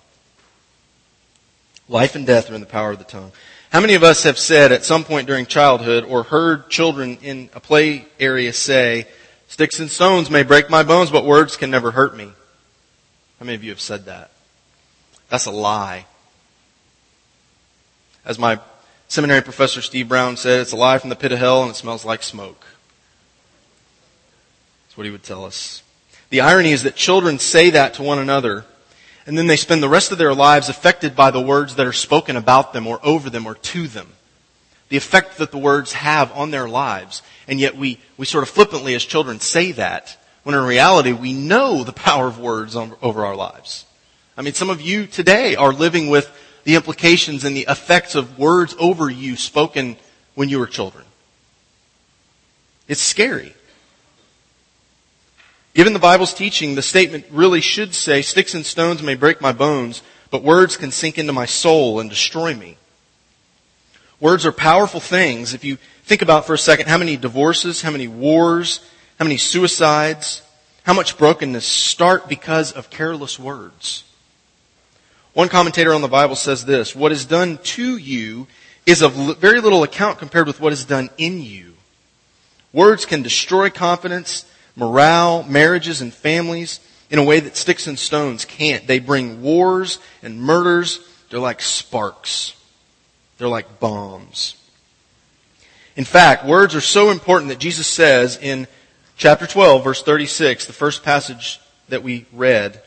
Life 1.88 2.14
and 2.14 2.26
death 2.26 2.50
are 2.50 2.54
in 2.54 2.60
the 2.60 2.66
power 2.66 2.92
of 2.92 2.98
the 2.98 3.04
tongue. 3.04 3.32
How 3.70 3.80
many 3.80 3.94
of 3.94 4.02
us 4.02 4.22
have 4.22 4.38
said 4.38 4.72
at 4.72 4.84
some 4.84 5.04
point 5.04 5.26
during 5.26 5.46
childhood 5.46 6.04
or 6.04 6.22
heard 6.22 6.70
children 6.70 7.18
in 7.22 7.50
a 7.54 7.60
play 7.60 8.06
area 8.20 8.52
say, 8.52 9.06
sticks 9.48 9.80
and 9.80 9.90
stones 9.90 10.30
may 10.30 10.44
break 10.44 10.70
my 10.70 10.82
bones, 10.82 11.10
but 11.10 11.24
words 11.24 11.56
can 11.56 11.70
never 11.70 11.90
hurt 11.90 12.16
me? 12.16 12.30
How 13.38 13.44
many 13.44 13.56
of 13.56 13.64
you 13.64 13.70
have 13.70 13.80
said 13.80 14.06
that? 14.06 14.30
That's 15.28 15.46
a 15.46 15.50
lie. 15.50 16.06
As 18.24 18.38
my 18.38 18.60
seminary 19.08 19.42
professor 19.42 19.82
Steve 19.82 20.08
Brown 20.08 20.36
said, 20.36 20.60
it's 20.60 20.72
a 20.72 20.76
lie 20.76 20.98
from 20.98 21.10
the 21.10 21.16
pit 21.16 21.32
of 21.32 21.38
hell 21.38 21.62
and 21.62 21.70
it 21.70 21.74
smells 21.74 22.04
like 22.04 22.22
smoke. 22.22 22.64
That's 24.86 24.96
what 24.96 25.04
he 25.04 25.10
would 25.10 25.24
tell 25.24 25.44
us. 25.44 25.82
The 26.30 26.40
irony 26.40 26.72
is 26.72 26.84
that 26.84 26.94
children 26.94 27.38
say 27.38 27.70
that 27.70 27.94
to 27.94 28.02
one 28.02 28.18
another 28.18 28.64
and 29.26 29.38
then 29.38 29.46
they 29.46 29.56
spend 29.56 29.82
the 29.82 29.88
rest 29.88 30.12
of 30.12 30.18
their 30.18 30.34
lives 30.34 30.68
affected 30.68 31.16
by 31.16 31.30
the 31.30 31.40
words 31.40 31.76
that 31.76 31.86
are 31.86 31.92
spoken 31.92 32.36
about 32.36 32.72
them 32.72 32.86
or 32.86 33.00
over 33.02 33.30
them 33.30 33.46
or 33.46 33.54
to 33.54 33.88
them. 33.88 34.12
The 34.90 34.96
effect 34.98 35.38
that 35.38 35.50
the 35.50 35.58
words 35.58 35.94
have 35.94 36.30
on 36.32 36.50
their 36.50 36.68
lives. 36.68 37.22
And 37.48 37.58
yet 37.58 37.76
we, 37.76 37.98
we 38.18 38.26
sort 38.26 38.42
of 38.42 38.50
flippantly 38.50 38.94
as 38.94 39.04
children 39.04 39.40
say 39.40 39.72
that, 39.72 40.16
when 40.42 40.54
in 40.54 40.62
reality 40.62 41.12
we 41.12 41.32
know 41.32 41.84
the 41.84 41.92
power 41.94 42.26
of 42.26 42.38
words 42.38 42.76
on, 42.76 42.94
over 43.00 43.24
our 43.24 43.34
lives. 43.34 43.86
I 44.36 44.42
mean, 44.42 44.54
some 44.54 44.70
of 44.70 44.80
you 44.80 45.06
today 45.06 45.56
are 45.56 45.72
living 45.72 46.08
with 46.08 46.30
the 46.64 46.74
implications 46.74 47.44
and 47.44 47.56
the 47.56 47.66
effects 47.68 48.14
of 48.14 48.38
words 48.38 48.74
over 48.78 49.08
you 49.08 49.36
spoken 49.36 49.96
when 50.34 50.48
you 50.48 50.58
were 50.58 50.66
children. 50.66 51.04
It's 52.88 53.00
scary. 53.00 53.54
Given 55.74 55.92
the 55.92 55.98
Bible's 55.98 56.32
teaching, 56.32 56.76
the 56.76 56.82
statement 56.82 57.26
really 57.30 57.60
should 57.60 57.94
say, 57.94 58.22
sticks 58.22 58.54
and 58.54 58.64
stones 58.64 59.02
may 59.02 59.16
break 59.16 59.40
my 59.40 59.52
bones, 59.52 60.02
but 60.30 60.44
words 60.44 60.76
can 60.76 60.92
sink 60.92 61.18
into 61.18 61.32
my 61.32 61.46
soul 61.46 61.98
and 61.98 62.08
destroy 62.08 62.54
me. 62.54 62.76
Words 64.20 64.46
are 64.46 64.52
powerful 64.52 65.00
things. 65.00 65.52
If 65.52 65.64
you 65.64 65.78
think 66.04 66.22
about 66.22 66.46
for 66.46 66.54
a 66.54 66.58
second 66.58 66.88
how 66.88 66.98
many 66.98 67.16
divorces, 67.16 67.82
how 67.82 67.90
many 67.90 68.06
wars, 68.06 68.80
how 69.18 69.24
many 69.24 69.36
suicides, 69.36 70.42
how 70.84 70.92
much 70.92 71.18
brokenness 71.18 71.66
start 71.66 72.28
because 72.28 72.70
of 72.70 72.90
careless 72.90 73.38
words. 73.38 74.04
One 75.32 75.48
commentator 75.48 75.92
on 75.92 76.02
the 76.02 76.08
Bible 76.08 76.36
says 76.36 76.64
this, 76.64 76.94
what 76.94 77.10
is 77.10 77.24
done 77.24 77.58
to 77.58 77.96
you 77.96 78.46
is 78.86 79.02
of 79.02 79.14
very 79.38 79.60
little 79.60 79.82
account 79.82 80.18
compared 80.18 80.46
with 80.46 80.60
what 80.60 80.72
is 80.72 80.84
done 80.84 81.10
in 81.18 81.42
you. 81.42 81.74
Words 82.72 83.06
can 83.06 83.22
destroy 83.22 83.70
confidence, 83.70 84.44
morale, 84.76 85.42
marriages, 85.44 86.00
and 86.00 86.12
families 86.12 86.80
in 87.10 87.18
a 87.18 87.24
way 87.24 87.40
that 87.40 87.56
sticks 87.56 87.86
and 87.86 87.98
stones 87.98 88.44
can't. 88.44 88.86
They 88.86 88.98
bring 88.98 89.42
wars 89.42 89.98
and 90.22 90.40
murders. 90.40 91.00
They're 91.30 91.40
like 91.40 91.62
sparks. 91.62 92.54
They're 93.38 93.48
like 93.48 93.80
bombs. 93.80 94.56
In 95.96 96.04
fact, 96.04 96.44
words 96.44 96.74
are 96.74 96.80
so 96.80 97.10
important 97.10 97.50
that 97.50 97.58
Jesus 97.58 97.86
says 97.86 98.36
in 98.36 98.66
chapter 99.16 99.46
12, 99.46 99.84
verse 99.84 100.02
36, 100.02 100.66
the 100.66 100.72
first 100.72 101.04
passage 101.04 101.60
that 101.88 102.02
we 102.02 102.26
read, 102.32 102.82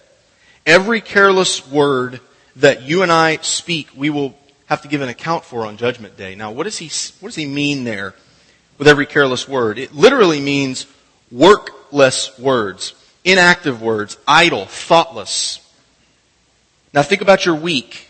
every 0.66 1.00
careless 1.00 1.66
word 1.66 2.20
that 2.58 2.82
you 2.82 3.04
and 3.04 3.12
I 3.12 3.38
speak, 3.38 3.88
we 3.96 4.10
will 4.10 4.38
have 4.66 4.82
to 4.82 4.88
give 4.90 5.02
an 5.02 5.10
account 5.10 5.46
for 5.46 5.66
on 5.66 5.78
judgment 5.78 6.18
day. 6.18 6.36
Now, 6.36 6.52
what 6.52 6.64
does 6.64 6.78
he, 6.78 6.88
what 7.22 7.30
does 7.30 7.36
he 7.36 7.46
mean 7.46 7.86
there 7.86 8.14
with 8.78 8.88
every 8.88 9.06
careless 9.06 9.48
word? 9.48 9.78
It 9.80 9.94
literally 9.94 10.42
means 10.42 10.86
words, 11.92 12.94
inactive 13.24 13.82
words, 13.82 14.18
idle, 14.28 14.66
thoughtless. 14.66 15.60
Now 16.94 17.04
think 17.04 17.22
about 17.22 17.46
your 17.46 17.56
week. 17.56 18.10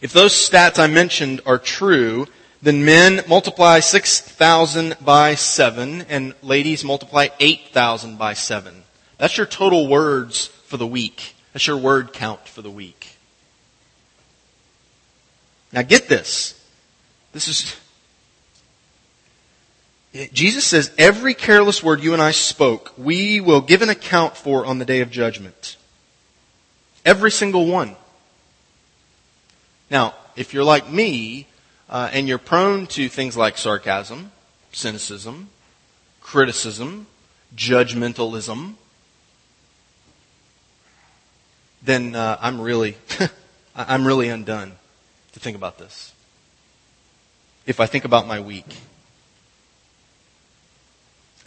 If 0.00 0.12
those 0.12 0.32
stats 0.32 0.78
I 0.78 0.86
mentioned 0.86 1.40
are 1.44 1.58
true, 1.58 2.26
then 2.62 2.84
men 2.84 3.22
multiply 3.28 3.80
6,000 3.80 4.96
by 5.00 5.34
7 5.34 6.02
and 6.02 6.34
ladies 6.42 6.84
multiply 6.84 7.28
8,000 7.40 8.18
by 8.18 8.34
7. 8.34 8.82
That's 9.18 9.36
your 9.36 9.46
total 9.46 9.88
words 9.88 10.46
for 10.46 10.76
the 10.76 10.86
week. 10.86 11.34
That's 11.52 11.66
your 11.66 11.76
word 11.76 12.12
count 12.12 12.46
for 12.46 12.62
the 12.62 12.70
week. 12.70 13.16
Now 15.72 15.82
get 15.82 16.08
this. 16.08 16.54
This 17.32 17.48
is, 17.48 17.76
Jesus 20.32 20.64
says 20.64 20.90
every 20.98 21.34
careless 21.34 21.82
word 21.82 22.02
you 22.02 22.12
and 22.12 22.20
I 22.20 22.32
spoke, 22.32 22.92
we 22.98 23.40
will 23.40 23.60
give 23.60 23.82
an 23.82 23.88
account 23.88 24.36
for 24.36 24.66
on 24.66 24.78
the 24.78 24.84
day 24.84 25.00
of 25.00 25.10
judgment. 25.10 25.76
Every 27.04 27.30
single 27.30 27.66
one. 27.66 27.94
Now, 29.90 30.14
if 30.34 30.52
you're 30.52 30.64
like 30.64 30.90
me, 30.90 31.46
uh, 31.88 32.10
and 32.12 32.28
you're 32.28 32.38
prone 32.38 32.86
to 32.88 33.08
things 33.08 33.36
like 33.36 33.56
sarcasm, 33.56 34.32
cynicism, 34.72 35.48
criticism, 36.20 37.06
judgmentalism, 37.56 38.74
then 41.82 42.14
uh, 42.14 42.36
I'm 42.40 42.60
really, 42.60 42.96
I'm 43.76 44.06
really 44.06 44.28
undone 44.28 44.72
to 45.32 45.40
think 45.40 45.56
about 45.56 45.78
this. 45.78 46.12
If 47.66 47.80
I 47.80 47.86
think 47.86 48.04
about 48.04 48.26
my 48.26 48.40
week. 48.40 48.66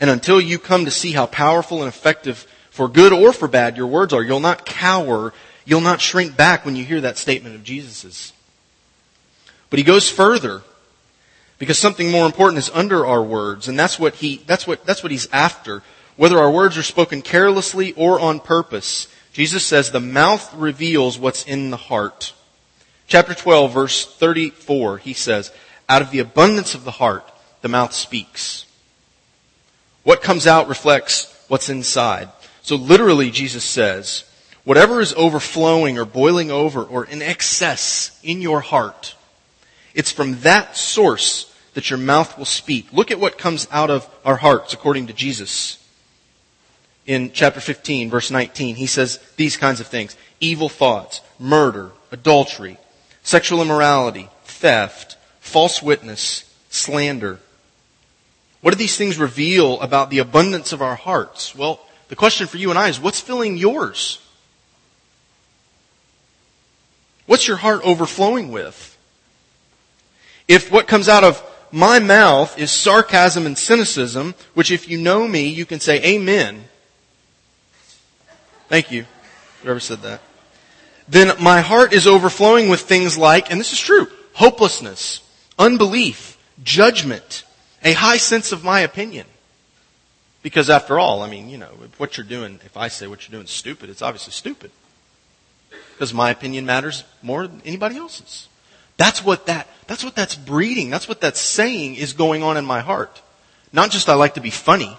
And 0.01 0.09
until 0.09 0.41
you 0.41 0.57
come 0.57 0.85
to 0.85 0.91
see 0.91 1.11
how 1.11 1.27
powerful 1.27 1.83
and 1.83 1.87
effective 1.87 2.47
for 2.71 2.87
good 2.87 3.13
or 3.13 3.31
for 3.31 3.47
bad 3.47 3.77
your 3.77 3.85
words 3.85 4.11
are, 4.13 4.23
you'll 4.23 4.39
not 4.39 4.65
cower, 4.65 5.31
you'll 5.63 5.79
not 5.79 6.01
shrink 6.01 6.35
back 6.35 6.65
when 6.65 6.75
you 6.75 6.83
hear 6.83 7.01
that 7.01 7.19
statement 7.19 7.53
of 7.53 7.63
Jesus's. 7.63 8.33
But 9.69 9.77
he 9.77 9.85
goes 9.85 10.09
further 10.09 10.63
because 11.59 11.77
something 11.77 12.09
more 12.09 12.25
important 12.25 12.57
is 12.57 12.71
under 12.73 13.05
our 13.05 13.21
words 13.21 13.67
and 13.67 13.77
that's 13.77 13.99
what 13.99 14.15
he 14.15 14.41
that's 14.47 14.65
what 14.65 14.83
that's 14.85 15.03
what 15.03 15.11
he's 15.11 15.29
after. 15.31 15.83
Whether 16.17 16.39
our 16.39 16.51
words 16.51 16.77
are 16.77 16.83
spoken 16.83 17.21
carelessly 17.21 17.93
or 17.93 18.19
on 18.19 18.39
purpose, 18.39 19.07
Jesus 19.33 19.63
says 19.63 19.91
the 19.91 19.99
mouth 19.99 20.51
reveals 20.55 21.19
what's 21.19 21.45
in 21.45 21.69
the 21.69 21.77
heart. 21.77 22.33
Chapter 23.07 23.35
12 23.35 23.71
verse 23.71 24.05
34, 24.15 24.97
he 24.97 25.13
says, 25.13 25.51
out 25.87 26.01
of 26.01 26.09
the 26.09 26.19
abundance 26.19 26.73
of 26.73 26.85
the 26.85 26.91
heart, 26.91 27.31
the 27.61 27.69
mouth 27.69 27.93
speaks. 27.93 28.65
What 30.03 30.21
comes 30.21 30.47
out 30.47 30.67
reflects 30.67 31.27
what's 31.47 31.69
inside. 31.69 32.29
So 32.61 32.75
literally 32.75 33.31
Jesus 33.31 33.63
says, 33.63 34.23
whatever 34.63 35.01
is 35.01 35.13
overflowing 35.13 35.97
or 35.97 36.05
boiling 36.05 36.51
over 36.51 36.83
or 36.83 37.05
in 37.05 37.21
excess 37.21 38.19
in 38.23 38.41
your 38.41 38.61
heart, 38.61 39.15
it's 39.93 40.11
from 40.11 40.39
that 40.41 40.77
source 40.77 41.53
that 41.73 41.89
your 41.89 41.99
mouth 41.99 42.37
will 42.37 42.45
speak. 42.45 42.91
Look 42.91 43.11
at 43.11 43.19
what 43.19 43.37
comes 43.37 43.67
out 43.71 43.89
of 43.89 44.09
our 44.25 44.37
hearts 44.37 44.73
according 44.73 45.07
to 45.07 45.13
Jesus. 45.13 45.77
In 47.05 47.31
chapter 47.31 47.59
15 47.59 48.09
verse 48.09 48.31
19, 48.31 48.75
he 48.75 48.87
says 48.87 49.19
these 49.35 49.57
kinds 49.57 49.79
of 49.79 49.87
things. 49.87 50.15
Evil 50.39 50.69
thoughts, 50.69 51.21
murder, 51.39 51.91
adultery, 52.11 52.77
sexual 53.23 53.61
immorality, 53.61 54.29
theft, 54.43 55.17
false 55.39 55.81
witness, 55.81 56.51
slander, 56.69 57.39
what 58.62 58.71
do 58.71 58.78
these 58.78 58.97
things 58.97 59.17
reveal 59.17 59.80
about 59.82 60.10
the 60.10 60.19
abundance 60.19 60.71
of 60.71 60.82
our 60.82 60.95
hearts? 60.95 61.56
Well, 61.56 61.80
the 62.10 62.15
question 62.15 62.47
for 62.47 62.58
you 62.58 62.69
and 62.69 62.78
I 62.78 62.89
is 62.89 63.00
what's 63.00 63.19
filling 63.19 63.58
yours? 63.58 64.19
What's 67.26 67.47
your 67.47 67.58
heart 67.58 67.82
overflowing 67.84 68.52
with? 68.52 68.97
If 70.47 70.71
what 70.71 70.88
comes 70.88 71.08
out 71.08 71.24
of 71.24 71.41
my 71.71 72.00
mouth 72.00 72.58
is 72.60 72.71
sarcasm 72.71 73.45
and 73.45 73.58
cynicism, 73.58 74.36
which 74.54 74.71
if 74.71 74.89
you 74.89 74.97
know 74.97 75.28
me, 75.28 75.47
you 75.47 75.65
can 75.65 75.80
say 75.80 76.04
amen. 76.04 76.65
Thank 78.67 78.91
you. 78.91 79.06
Whoever 79.63 79.80
said 79.80 80.02
that. 80.02 80.21
Then 81.08 81.32
my 81.41 81.62
heart 81.62 81.93
is 81.93 82.08
overflowing 82.08 82.69
with 82.69 82.82
things 82.82 83.17
like, 83.17 83.52
and 83.52 83.60
this 83.60 83.74
is 83.74 83.80
true, 83.80 84.08
hopelessness, 84.34 85.21
unbelief, 85.58 86.38
judgment, 86.63 87.43
a 87.83 87.93
high 87.93 88.17
sense 88.17 88.51
of 88.51 88.63
my 88.63 88.81
opinion. 88.81 89.25
Because 90.43 90.69
after 90.69 90.97
all, 90.97 91.21
I 91.21 91.29
mean, 91.29 91.49
you 91.49 91.57
know, 91.57 91.69
what 91.97 92.17
you're 92.17 92.25
doing, 92.25 92.59
if 92.65 92.75
I 92.75 92.87
say 92.87 93.07
what 93.07 93.27
you're 93.27 93.33
doing 93.33 93.45
is 93.45 93.51
stupid, 93.51 93.89
it's 93.89 94.01
obviously 94.01 94.33
stupid. 94.33 94.71
Because 95.93 96.13
my 96.13 96.31
opinion 96.31 96.65
matters 96.65 97.03
more 97.21 97.47
than 97.47 97.61
anybody 97.63 97.97
else's. 97.97 98.47
That's 98.97 99.23
what 99.23 99.45
that, 99.45 99.67
That's 99.87 100.03
what 100.03 100.15
that's 100.15 100.35
breeding. 100.35 100.89
That's 100.89 101.07
what 101.07 101.21
that's 101.21 101.39
saying 101.39 101.95
is 101.95 102.13
going 102.13 102.43
on 102.43 102.57
in 102.57 102.65
my 102.65 102.79
heart. 102.79 103.21
Not 103.73 103.91
just 103.91 104.09
I 104.09 104.15
like 104.15 104.35
to 104.35 104.41
be 104.41 104.49
funny. 104.49 104.97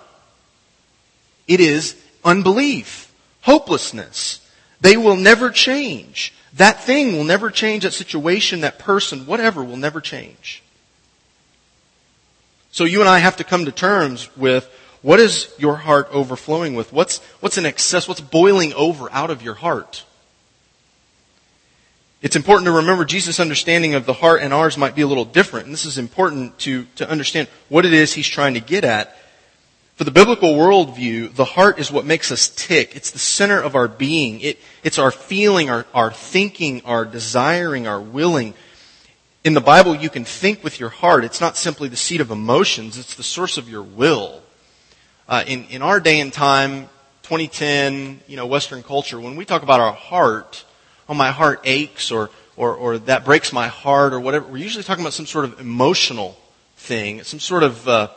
It 1.48 1.60
is 1.60 1.96
unbelief, 2.24 3.12
hopelessness. 3.42 4.40
They 4.80 4.96
will 4.96 5.16
never 5.16 5.50
change. 5.50 6.34
That 6.54 6.82
thing 6.82 7.16
will 7.16 7.24
never 7.24 7.50
change. 7.50 7.84
That 7.84 7.92
situation, 7.92 8.60
that 8.60 8.78
person, 8.78 9.26
whatever 9.26 9.64
will 9.64 9.76
never 9.76 10.00
change. 10.00 10.62
So 12.72 12.84
you 12.84 13.00
and 13.00 13.08
I 13.08 13.18
have 13.18 13.36
to 13.36 13.44
come 13.44 13.66
to 13.66 13.72
terms 13.72 14.34
with 14.34 14.68
what 15.02 15.20
is 15.20 15.52
your 15.58 15.76
heart 15.76 16.08
overflowing 16.10 16.74
with? 16.74 16.90
What's, 16.90 17.18
what's 17.40 17.58
in 17.58 17.66
excess? 17.66 18.08
What's 18.08 18.22
boiling 18.22 18.72
over 18.72 19.12
out 19.12 19.30
of 19.30 19.42
your 19.42 19.54
heart? 19.54 20.04
It's 22.22 22.34
important 22.34 22.66
to 22.66 22.72
remember 22.72 23.04
Jesus' 23.04 23.40
understanding 23.40 23.94
of 23.94 24.06
the 24.06 24.14
heart 24.14 24.40
and 24.42 24.54
ours 24.54 24.78
might 24.78 24.94
be 24.94 25.02
a 25.02 25.06
little 25.06 25.26
different. 25.26 25.66
And 25.66 25.74
this 25.74 25.84
is 25.84 25.98
important 25.98 26.58
to, 26.60 26.86
to 26.96 27.08
understand 27.08 27.48
what 27.68 27.84
it 27.84 27.92
is 27.92 28.14
he's 28.14 28.28
trying 28.28 28.54
to 28.54 28.60
get 28.60 28.84
at. 28.84 29.18
For 29.96 30.04
the 30.04 30.10
biblical 30.10 30.54
worldview, 30.54 31.34
the 31.34 31.44
heart 31.44 31.78
is 31.78 31.92
what 31.92 32.06
makes 32.06 32.32
us 32.32 32.48
tick. 32.48 32.96
It's 32.96 33.10
the 33.10 33.18
center 33.18 33.60
of 33.60 33.76
our 33.76 33.86
being. 33.86 34.40
It, 34.40 34.58
it's 34.82 34.98
our 34.98 35.10
feeling, 35.10 35.68
our, 35.68 35.84
our 35.92 36.10
thinking, 36.10 36.80
our 36.86 37.04
desiring, 37.04 37.86
our 37.86 38.00
willing. 38.00 38.54
In 39.44 39.54
the 39.54 39.60
Bible, 39.60 39.96
you 39.96 40.08
can 40.08 40.24
think 40.24 40.62
with 40.62 40.78
your 40.78 40.90
heart. 40.90 41.24
It's 41.24 41.40
not 41.40 41.56
simply 41.56 41.88
the 41.88 41.96
seat 41.96 42.20
of 42.20 42.30
emotions. 42.30 42.96
It's 42.96 43.16
the 43.16 43.24
source 43.24 43.58
of 43.58 43.68
your 43.68 43.82
will. 43.82 44.40
Uh, 45.28 45.42
in, 45.48 45.64
in 45.64 45.82
our 45.82 45.98
day 45.98 46.20
and 46.20 46.32
time, 46.32 46.88
2010, 47.24 48.20
you 48.28 48.36
know, 48.36 48.46
Western 48.46 48.84
culture, 48.84 49.18
when 49.18 49.34
we 49.34 49.44
talk 49.44 49.64
about 49.64 49.80
our 49.80 49.92
heart, 49.92 50.64
oh, 51.08 51.14
my 51.14 51.32
heart 51.32 51.60
aches 51.64 52.12
or, 52.12 52.30
or, 52.56 52.72
or 52.76 52.98
that 52.98 53.24
breaks 53.24 53.52
my 53.52 53.66
heart 53.66 54.12
or 54.12 54.20
whatever, 54.20 54.46
we're 54.46 54.58
usually 54.58 54.84
talking 54.84 55.02
about 55.02 55.12
some 55.12 55.26
sort 55.26 55.44
of 55.44 55.58
emotional 55.58 56.38
thing, 56.76 57.24
some 57.24 57.40
sort 57.40 57.64
of, 57.64 57.88
uh, 57.88 58.08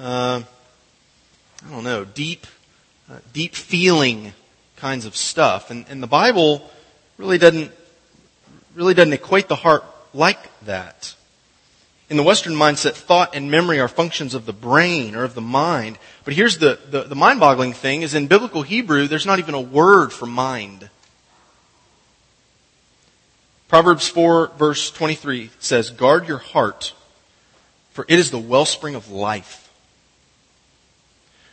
uh, 0.00 0.42
I 1.66 1.70
don't 1.70 1.84
know, 1.84 2.06
deep, 2.06 2.46
uh, 3.10 3.18
deep 3.34 3.54
feeling 3.54 4.32
kinds 4.76 5.04
of 5.04 5.14
stuff. 5.14 5.70
And, 5.70 5.84
and 5.90 6.02
the 6.02 6.06
Bible 6.06 6.70
really 7.18 7.36
doesn't, 7.36 7.72
really 8.74 8.94
doesn't 8.94 9.12
equate 9.12 9.48
the 9.48 9.56
heart 9.56 9.84
like 10.14 10.38
that. 10.62 11.14
In 12.10 12.16
the 12.16 12.22
Western 12.22 12.52
mindset, 12.52 12.92
thought 12.92 13.34
and 13.34 13.50
memory 13.50 13.80
are 13.80 13.88
functions 13.88 14.34
of 14.34 14.44
the 14.44 14.52
brain 14.52 15.14
or 15.14 15.24
of 15.24 15.34
the 15.34 15.40
mind. 15.40 15.98
But 16.24 16.34
here's 16.34 16.58
the, 16.58 16.78
the, 16.90 17.04
the 17.04 17.14
mind-boggling 17.14 17.72
thing 17.72 18.02
is 18.02 18.14
in 18.14 18.26
biblical 18.26 18.62
Hebrew, 18.62 19.06
there's 19.06 19.24
not 19.24 19.38
even 19.38 19.54
a 19.54 19.60
word 19.60 20.12
for 20.12 20.26
mind. 20.26 20.90
Proverbs 23.68 24.06
4 24.08 24.48
verse 24.58 24.90
23 24.90 25.50
says, 25.58 25.88
guard 25.88 26.28
your 26.28 26.36
heart, 26.36 26.92
for 27.92 28.04
it 28.06 28.18
is 28.18 28.30
the 28.30 28.38
wellspring 28.38 28.94
of 28.94 29.10
life. 29.10 29.72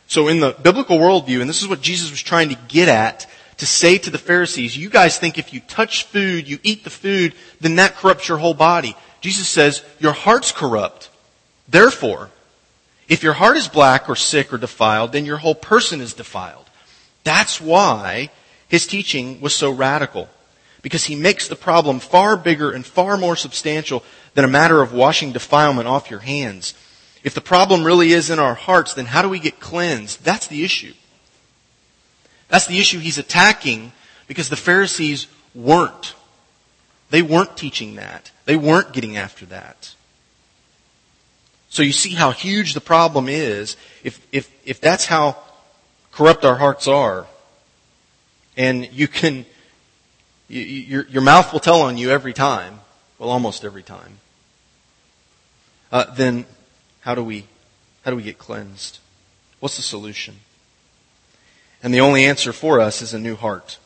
So 0.06 0.28
in 0.28 0.40
the 0.40 0.50
biblical 0.50 0.98
worldview, 0.98 1.40
and 1.40 1.48
this 1.48 1.62
is 1.62 1.68
what 1.68 1.80
Jesus 1.80 2.10
was 2.10 2.20
trying 2.20 2.50
to 2.50 2.58
get 2.68 2.88
at, 2.88 3.26
to 3.60 3.66
say 3.66 3.98
to 3.98 4.10
the 4.10 4.18
Pharisees, 4.18 4.76
you 4.76 4.88
guys 4.88 5.18
think 5.18 5.38
if 5.38 5.52
you 5.52 5.60
touch 5.60 6.04
food, 6.04 6.48
you 6.48 6.58
eat 6.62 6.82
the 6.82 6.90
food, 6.90 7.34
then 7.60 7.76
that 7.76 7.94
corrupts 7.94 8.26
your 8.26 8.38
whole 8.38 8.54
body. 8.54 8.96
Jesus 9.20 9.48
says, 9.48 9.84
your 9.98 10.12
heart's 10.12 10.50
corrupt. 10.50 11.10
Therefore, 11.68 12.30
if 13.06 13.22
your 13.22 13.34
heart 13.34 13.58
is 13.58 13.68
black 13.68 14.08
or 14.08 14.16
sick 14.16 14.52
or 14.52 14.56
defiled, 14.56 15.12
then 15.12 15.26
your 15.26 15.36
whole 15.36 15.54
person 15.54 16.00
is 16.00 16.14
defiled. 16.14 16.70
That's 17.22 17.60
why 17.60 18.30
his 18.66 18.86
teaching 18.86 19.42
was 19.42 19.54
so 19.54 19.70
radical 19.70 20.30
because 20.80 21.04
he 21.04 21.14
makes 21.14 21.46
the 21.46 21.56
problem 21.56 22.00
far 22.00 22.38
bigger 22.38 22.70
and 22.70 22.86
far 22.86 23.18
more 23.18 23.36
substantial 23.36 24.02
than 24.32 24.46
a 24.46 24.48
matter 24.48 24.80
of 24.80 24.94
washing 24.94 25.32
defilement 25.32 25.86
off 25.86 26.10
your 26.10 26.20
hands. 26.20 26.72
If 27.22 27.34
the 27.34 27.42
problem 27.42 27.84
really 27.84 28.12
is 28.12 28.30
in 28.30 28.38
our 28.38 28.54
hearts, 28.54 28.94
then 28.94 29.04
how 29.04 29.20
do 29.20 29.28
we 29.28 29.38
get 29.38 29.60
cleansed? 29.60 30.24
That's 30.24 30.46
the 30.46 30.64
issue. 30.64 30.94
That's 32.50 32.66
the 32.66 32.78
issue 32.78 32.98
he's 32.98 33.18
attacking 33.18 33.92
because 34.26 34.48
the 34.48 34.56
Pharisees 34.56 35.26
weren't. 35.54 36.14
They 37.10 37.22
weren't 37.22 37.56
teaching 37.56 37.96
that. 37.96 38.30
They 38.44 38.56
weren't 38.56 38.92
getting 38.92 39.16
after 39.16 39.46
that. 39.46 39.94
So 41.68 41.82
you 41.82 41.92
see 41.92 42.14
how 42.14 42.32
huge 42.32 42.74
the 42.74 42.80
problem 42.80 43.28
is 43.28 43.76
if, 44.04 44.24
if, 44.32 44.52
if 44.64 44.80
that's 44.80 45.06
how 45.06 45.36
corrupt 46.12 46.44
our 46.44 46.56
hearts 46.56 46.88
are. 46.88 47.26
And 48.56 48.92
you 48.92 49.08
can, 49.08 49.46
you, 50.48 50.60
your, 50.60 51.06
your 51.06 51.22
mouth 51.22 51.52
will 51.52 51.60
tell 51.60 51.82
on 51.82 51.96
you 51.96 52.10
every 52.10 52.32
time, 52.32 52.80
well, 53.18 53.30
almost 53.30 53.64
every 53.64 53.84
time. 53.84 54.18
Uh, 55.92 56.12
then 56.14 56.46
how 57.00 57.14
do 57.14 57.22
we 57.22 57.46
how 58.02 58.10
do 58.10 58.16
we 58.16 58.22
get 58.22 58.38
cleansed? 58.38 58.98
What's 59.58 59.76
the 59.76 59.82
solution? 59.82 60.36
And 61.82 61.94
the 61.94 62.00
only 62.00 62.24
answer 62.24 62.52
for 62.52 62.80
us 62.80 63.02
is 63.02 63.14
a 63.14 63.18
new 63.18 63.36
heart. 63.36 63.78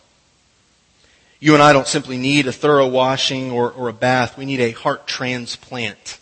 You 1.40 1.54
and 1.54 1.62
I 1.62 1.72
don't 1.72 1.86
simply 1.86 2.16
need 2.16 2.46
a 2.46 2.52
thorough 2.52 2.88
washing 2.88 3.50
or, 3.50 3.70
or 3.70 3.88
a 3.88 3.92
bath. 3.92 4.36
We 4.36 4.46
need 4.46 4.60
a 4.60 4.72
heart 4.72 5.06
transplant. 5.06 6.18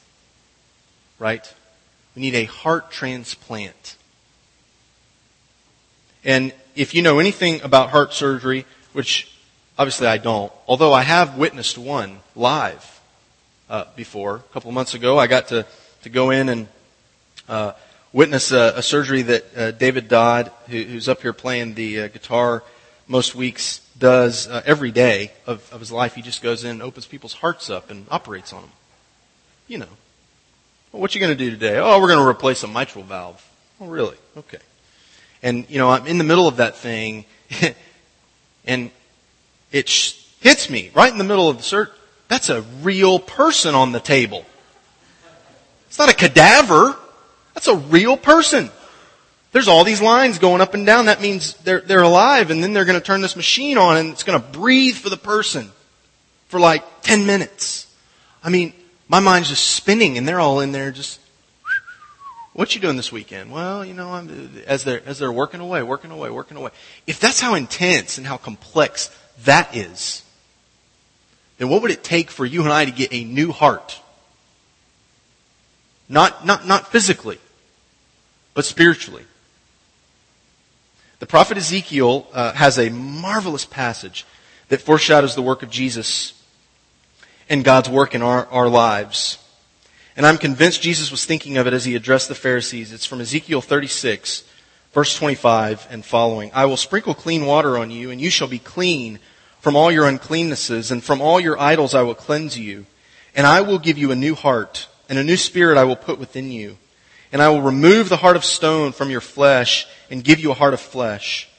Right? 1.18 1.52
We 2.14 2.22
need 2.22 2.34
a 2.34 2.44
heart 2.44 2.90
transplant. 2.90 3.96
And 6.24 6.52
if 6.74 6.94
you 6.94 7.02
know 7.02 7.18
anything 7.18 7.62
about 7.62 7.90
heart 7.90 8.12
surgery, 8.12 8.66
which 8.92 9.32
Obviously, 9.78 10.06
I 10.06 10.18
don't. 10.18 10.52
Although 10.68 10.92
I 10.92 11.02
have 11.02 11.38
witnessed 11.38 11.78
one 11.78 12.18
live 12.36 13.00
uh, 13.70 13.86
before. 13.96 14.36
A 14.36 14.52
couple 14.52 14.68
of 14.68 14.74
months 14.74 14.94
ago, 14.94 15.18
I 15.18 15.26
got 15.26 15.48
to, 15.48 15.66
to 16.02 16.10
go 16.10 16.30
in 16.30 16.48
and 16.50 16.68
uh, 17.48 17.72
witness 18.12 18.52
a, 18.52 18.74
a, 18.76 18.82
surgery 18.82 19.22
that 19.22 19.56
uh, 19.56 19.70
David 19.72 20.08
Dodd, 20.08 20.50
who, 20.68 20.82
who's 20.82 21.08
up 21.08 21.22
here 21.22 21.32
playing 21.32 21.74
the 21.74 22.02
uh, 22.02 22.08
guitar 22.08 22.62
most 23.08 23.34
weeks, 23.34 23.80
does 23.98 24.48
uh, 24.48 24.62
every 24.64 24.90
day 24.90 25.32
of, 25.46 25.70
of 25.72 25.80
his 25.80 25.90
life. 25.90 26.14
He 26.14 26.22
just 26.22 26.42
goes 26.42 26.64
in 26.64 26.70
and 26.70 26.82
opens 26.82 27.06
people's 27.06 27.34
hearts 27.34 27.70
up 27.70 27.90
and 27.90 28.06
operates 28.10 28.52
on 28.52 28.62
them. 28.62 28.72
You 29.68 29.78
know. 29.78 29.88
Well, 30.92 31.00
what 31.00 31.14
you 31.14 31.20
going 31.20 31.36
to 31.36 31.44
do 31.44 31.50
today? 31.50 31.78
Oh, 31.78 32.00
we're 32.00 32.08
going 32.08 32.18
to 32.18 32.28
replace 32.28 32.62
a 32.62 32.68
mitral 32.68 33.04
valve. 33.04 33.42
Oh, 33.80 33.86
really? 33.86 34.16
Okay. 34.36 34.58
And, 35.42 35.68
you 35.70 35.78
know, 35.78 35.90
I'm 35.90 36.06
in 36.06 36.18
the 36.18 36.24
middle 36.24 36.46
of 36.46 36.58
that 36.58 36.76
thing, 36.76 37.24
and 38.64 38.90
it 39.72 39.88
hits 40.40 40.70
me 40.70 40.90
right 40.94 41.10
in 41.10 41.18
the 41.18 41.24
middle 41.24 41.48
of 41.48 41.56
the 41.56 41.62
search. 41.62 41.90
That's 42.28 42.48
a 42.48 42.62
real 42.82 43.18
person 43.18 43.74
on 43.74 43.92
the 43.92 44.00
table. 44.00 44.44
It's 45.88 45.98
not 45.98 46.08
a 46.08 46.14
cadaver. 46.14 46.96
That's 47.54 47.68
a 47.68 47.76
real 47.76 48.16
person. 48.16 48.70
There's 49.52 49.68
all 49.68 49.84
these 49.84 50.00
lines 50.00 50.38
going 50.38 50.60
up 50.60 50.74
and 50.74 50.86
down. 50.86 51.06
That 51.06 51.20
means 51.20 51.54
they're, 51.58 51.80
they're 51.80 52.02
alive 52.02 52.50
and 52.50 52.62
then 52.62 52.72
they're 52.72 52.86
going 52.86 52.98
to 52.98 53.04
turn 53.04 53.20
this 53.20 53.36
machine 53.36 53.76
on 53.76 53.98
and 53.98 54.10
it's 54.10 54.22
going 54.22 54.40
to 54.40 54.48
breathe 54.48 54.96
for 54.96 55.10
the 55.10 55.18
person 55.18 55.70
for 56.48 56.58
like 56.58 57.02
10 57.02 57.26
minutes. 57.26 57.86
I 58.42 58.48
mean, 58.48 58.72
my 59.08 59.20
mind's 59.20 59.50
just 59.50 59.66
spinning 59.66 60.16
and 60.16 60.26
they're 60.26 60.40
all 60.40 60.60
in 60.60 60.72
there 60.72 60.90
just, 60.90 61.20
what 62.54 62.74
you 62.74 62.80
doing 62.80 62.96
this 62.96 63.12
weekend? 63.12 63.50
Well, 63.50 63.84
you 63.84 63.94
know, 63.94 64.10
I'm, 64.10 64.62
as 64.66 64.84
they're, 64.84 65.02
as 65.06 65.18
they're 65.18 65.32
working 65.32 65.60
away, 65.60 65.82
working 65.82 66.10
away, 66.10 66.30
working 66.30 66.56
away. 66.56 66.70
If 67.06 67.20
that's 67.20 67.40
how 67.40 67.54
intense 67.54 68.18
and 68.18 68.26
how 68.26 68.36
complex 68.36 69.10
that 69.44 69.74
is, 69.74 70.22
then 71.58 71.68
what 71.68 71.82
would 71.82 71.90
it 71.90 72.04
take 72.04 72.30
for 72.30 72.44
you 72.44 72.62
and 72.62 72.72
I 72.72 72.84
to 72.84 72.90
get 72.90 73.12
a 73.12 73.24
new 73.24 73.52
heart? 73.52 74.01
Not, 76.12 76.44
not, 76.44 76.66
not 76.66 76.88
physically, 76.88 77.38
but 78.52 78.66
spiritually. 78.66 79.24
The 81.20 81.26
prophet 81.26 81.56
Ezekiel 81.56 82.26
uh, 82.34 82.52
has 82.52 82.78
a 82.78 82.90
marvelous 82.90 83.64
passage 83.64 84.26
that 84.68 84.82
foreshadows 84.82 85.34
the 85.34 85.40
work 85.40 85.62
of 85.62 85.70
Jesus 85.70 86.34
and 87.48 87.64
God's 87.64 87.88
work 87.88 88.14
in 88.14 88.20
our, 88.20 88.44
our 88.48 88.68
lives. 88.68 89.38
And 90.14 90.26
I'm 90.26 90.36
convinced 90.36 90.82
Jesus 90.82 91.10
was 91.10 91.24
thinking 91.24 91.56
of 91.56 91.66
it 91.66 91.72
as 91.72 91.86
he 91.86 91.94
addressed 91.94 92.28
the 92.28 92.34
Pharisees. 92.34 92.92
It's 92.92 93.06
from 93.06 93.22
Ezekiel 93.22 93.62
36, 93.62 94.44
verse 94.92 95.16
25 95.16 95.86
and 95.90 96.04
following. 96.04 96.50
I 96.52 96.66
will 96.66 96.76
sprinkle 96.76 97.14
clean 97.14 97.46
water 97.46 97.78
on 97.78 97.90
you, 97.90 98.10
and 98.10 98.20
you 98.20 98.28
shall 98.28 98.48
be 98.48 98.58
clean 98.58 99.18
from 99.60 99.76
all 99.76 99.90
your 99.90 100.04
uncleannesses, 100.04 100.90
and 100.90 101.02
from 101.02 101.22
all 101.22 101.40
your 101.40 101.58
idols 101.58 101.94
I 101.94 102.02
will 102.02 102.14
cleanse 102.14 102.58
you. 102.58 102.84
And 103.34 103.46
I 103.46 103.62
will 103.62 103.78
give 103.78 103.96
you 103.96 104.12
a 104.12 104.16
new 104.16 104.34
heart, 104.34 104.88
and 105.12 105.18
a 105.18 105.24
new 105.24 105.36
spirit 105.36 105.76
I 105.76 105.84
will 105.84 105.94
put 105.94 106.18
within 106.18 106.50
you. 106.50 106.78
And 107.32 107.42
I 107.42 107.50
will 107.50 107.60
remove 107.60 108.08
the 108.08 108.16
heart 108.16 108.34
of 108.34 108.46
stone 108.46 108.92
from 108.92 109.10
your 109.10 109.20
flesh, 109.20 109.86
and 110.10 110.24
give 110.24 110.40
you 110.40 110.50
a 110.50 110.54
heart 110.54 110.72
of 110.72 110.80
flesh. 110.80 111.50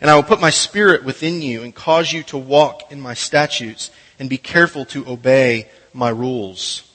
And 0.00 0.08
I 0.08 0.14
will 0.14 0.22
put 0.22 0.40
my 0.40 0.50
spirit 0.50 1.02
within 1.02 1.42
you, 1.42 1.64
and 1.64 1.74
cause 1.74 2.12
you 2.12 2.22
to 2.22 2.38
walk 2.38 2.92
in 2.92 3.00
my 3.00 3.14
statutes, 3.14 3.90
and 4.20 4.30
be 4.30 4.38
careful 4.38 4.84
to 4.84 5.04
obey 5.08 5.68
my 5.92 6.10
rules. 6.10 6.88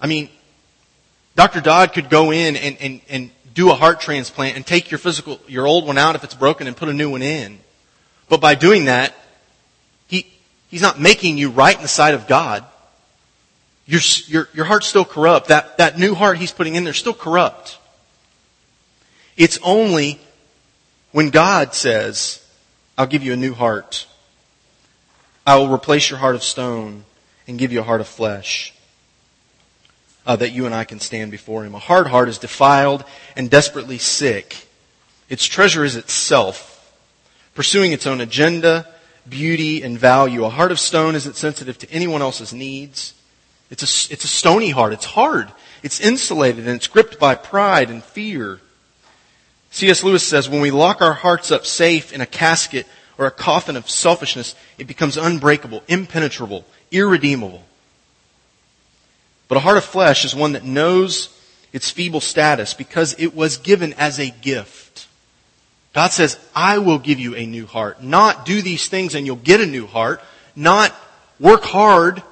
I 0.00 0.06
mean, 0.06 0.30
Dr. 1.36 1.60
Dodd 1.60 1.92
could 1.92 2.08
go 2.08 2.32
in 2.32 2.56
and, 2.56 2.78
and, 2.80 3.00
and 3.10 3.30
do 3.52 3.70
a 3.70 3.74
heart 3.74 4.00
transplant 4.00 4.56
and 4.56 4.64
take 4.66 4.90
your 4.90 4.96
physical, 4.96 5.40
your 5.46 5.66
old 5.66 5.86
one 5.86 5.98
out 5.98 6.14
if 6.14 6.24
it's 6.24 6.34
broken 6.34 6.66
and 6.66 6.74
put 6.74 6.88
a 6.88 6.94
new 6.94 7.10
one 7.10 7.20
in. 7.20 7.58
But 8.30 8.40
by 8.40 8.54
doing 8.54 8.86
that, 8.86 9.12
he, 10.06 10.26
he's 10.68 10.80
not 10.80 10.98
making 10.98 11.36
you 11.36 11.50
right 11.50 11.76
in 11.76 11.82
the 11.82 11.86
sight 11.86 12.14
of 12.14 12.26
God. 12.26 12.64
Your, 13.92 14.00
your, 14.26 14.48
your 14.54 14.64
heart's 14.64 14.86
still 14.86 15.04
corrupt. 15.04 15.48
That, 15.48 15.76
that 15.76 15.98
new 15.98 16.14
heart 16.14 16.38
he's 16.38 16.50
putting 16.50 16.76
in 16.76 16.84
there 16.84 16.92
is 16.92 16.98
still 16.98 17.12
corrupt. 17.12 17.78
It's 19.36 19.58
only 19.62 20.18
when 21.10 21.28
God 21.28 21.74
says, 21.74 22.42
I'll 22.96 23.06
give 23.06 23.22
you 23.22 23.34
a 23.34 23.36
new 23.36 23.52
heart. 23.52 24.06
I 25.46 25.56
will 25.56 25.68
replace 25.68 26.08
your 26.08 26.18
heart 26.18 26.34
of 26.34 26.42
stone 26.42 27.04
and 27.46 27.58
give 27.58 27.70
you 27.70 27.80
a 27.80 27.82
heart 27.82 28.00
of 28.00 28.08
flesh. 28.08 28.72
Uh, 30.24 30.36
that 30.36 30.52
you 30.52 30.64
and 30.64 30.74
I 30.74 30.84
can 30.84 30.98
stand 30.98 31.30
before 31.30 31.64
Him. 31.64 31.74
A 31.74 31.78
hard 31.78 32.06
heart 32.06 32.30
is 32.30 32.38
defiled 32.38 33.04
and 33.36 33.50
desperately 33.50 33.98
sick. 33.98 34.68
Its 35.28 35.44
treasure 35.44 35.84
is 35.84 35.96
itself, 35.96 36.96
pursuing 37.54 37.92
its 37.92 38.06
own 38.06 38.22
agenda, 38.22 38.88
beauty, 39.28 39.82
and 39.82 39.98
value. 39.98 40.44
A 40.44 40.48
heart 40.48 40.72
of 40.72 40.78
stone 40.78 41.14
isn't 41.14 41.36
sensitive 41.36 41.76
to 41.78 41.90
anyone 41.90 42.22
else's 42.22 42.54
needs. 42.54 43.14
It's 43.72 43.82
a, 43.82 44.12
it's 44.12 44.24
a 44.24 44.28
stony 44.28 44.68
heart. 44.68 44.92
It's 44.92 45.06
hard. 45.06 45.50
It's 45.82 45.98
insulated 45.98 46.66
and 46.66 46.76
it's 46.76 46.86
gripped 46.86 47.18
by 47.18 47.34
pride 47.34 47.88
and 47.88 48.04
fear. 48.04 48.60
C.S. 49.70 50.04
Lewis 50.04 50.22
says, 50.22 50.46
when 50.46 50.60
we 50.60 50.70
lock 50.70 51.00
our 51.00 51.14
hearts 51.14 51.50
up 51.50 51.64
safe 51.64 52.12
in 52.12 52.20
a 52.20 52.26
casket 52.26 52.86
or 53.16 53.24
a 53.24 53.30
coffin 53.30 53.74
of 53.74 53.88
selfishness, 53.88 54.54
it 54.76 54.86
becomes 54.86 55.16
unbreakable, 55.16 55.82
impenetrable, 55.88 56.66
irredeemable. 56.90 57.62
But 59.48 59.56
a 59.56 59.60
heart 59.60 59.78
of 59.78 59.84
flesh 59.84 60.26
is 60.26 60.36
one 60.36 60.52
that 60.52 60.64
knows 60.64 61.34
its 61.72 61.90
feeble 61.90 62.20
status 62.20 62.74
because 62.74 63.16
it 63.18 63.34
was 63.34 63.56
given 63.56 63.94
as 63.94 64.20
a 64.20 64.28
gift. 64.28 65.06
God 65.94 66.12
says, 66.12 66.38
I 66.54 66.76
will 66.76 66.98
give 66.98 67.18
you 67.18 67.34
a 67.34 67.46
new 67.46 67.66
heart. 67.66 68.02
Not 68.02 68.44
do 68.44 68.60
these 68.60 68.88
things 68.88 69.14
and 69.14 69.24
you'll 69.24 69.36
get 69.36 69.62
a 69.62 69.66
new 69.66 69.86
heart. 69.86 70.20
Not 70.54 70.94
work 71.40 71.62
hard 71.64 72.22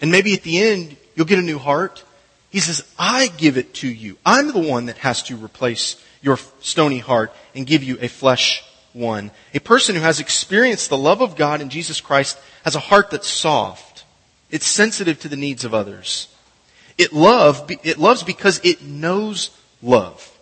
and 0.00 0.10
maybe 0.10 0.34
at 0.34 0.42
the 0.42 0.58
end 0.58 0.96
you'll 1.14 1.26
get 1.26 1.38
a 1.38 1.42
new 1.42 1.58
heart. 1.58 2.04
He 2.50 2.60
says, 2.60 2.84
I 2.98 3.28
give 3.36 3.56
it 3.56 3.74
to 3.74 3.88
you. 3.88 4.16
I'm 4.24 4.52
the 4.52 4.58
one 4.58 4.86
that 4.86 4.98
has 4.98 5.22
to 5.24 5.36
replace 5.36 6.02
your 6.22 6.38
stony 6.60 6.98
heart 6.98 7.32
and 7.54 7.66
give 7.66 7.82
you 7.82 7.98
a 8.00 8.08
flesh 8.08 8.64
one. 8.92 9.30
A 9.52 9.60
person 9.60 9.94
who 9.94 10.00
has 10.00 10.20
experienced 10.20 10.88
the 10.88 10.96
love 10.96 11.20
of 11.20 11.36
God 11.36 11.60
in 11.60 11.68
Jesus 11.68 12.00
Christ 12.00 12.38
has 12.64 12.74
a 12.74 12.80
heart 12.80 13.10
that's 13.10 13.28
soft. 13.28 14.04
It's 14.50 14.66
sensitive 14.66 15.20
to 15.20 15.28
the 15.28 15.36
needs 15.36 15.64
of 15.64 15.74
others. 15.74 16.28
It 16.96 17.12
love, 17.12 17.70
it 17.84 17.98
loves 17.98 18.22
because 18.22 18.60
it 18.64 18.82
knows 18.82 19.50
love. 19.82 20.32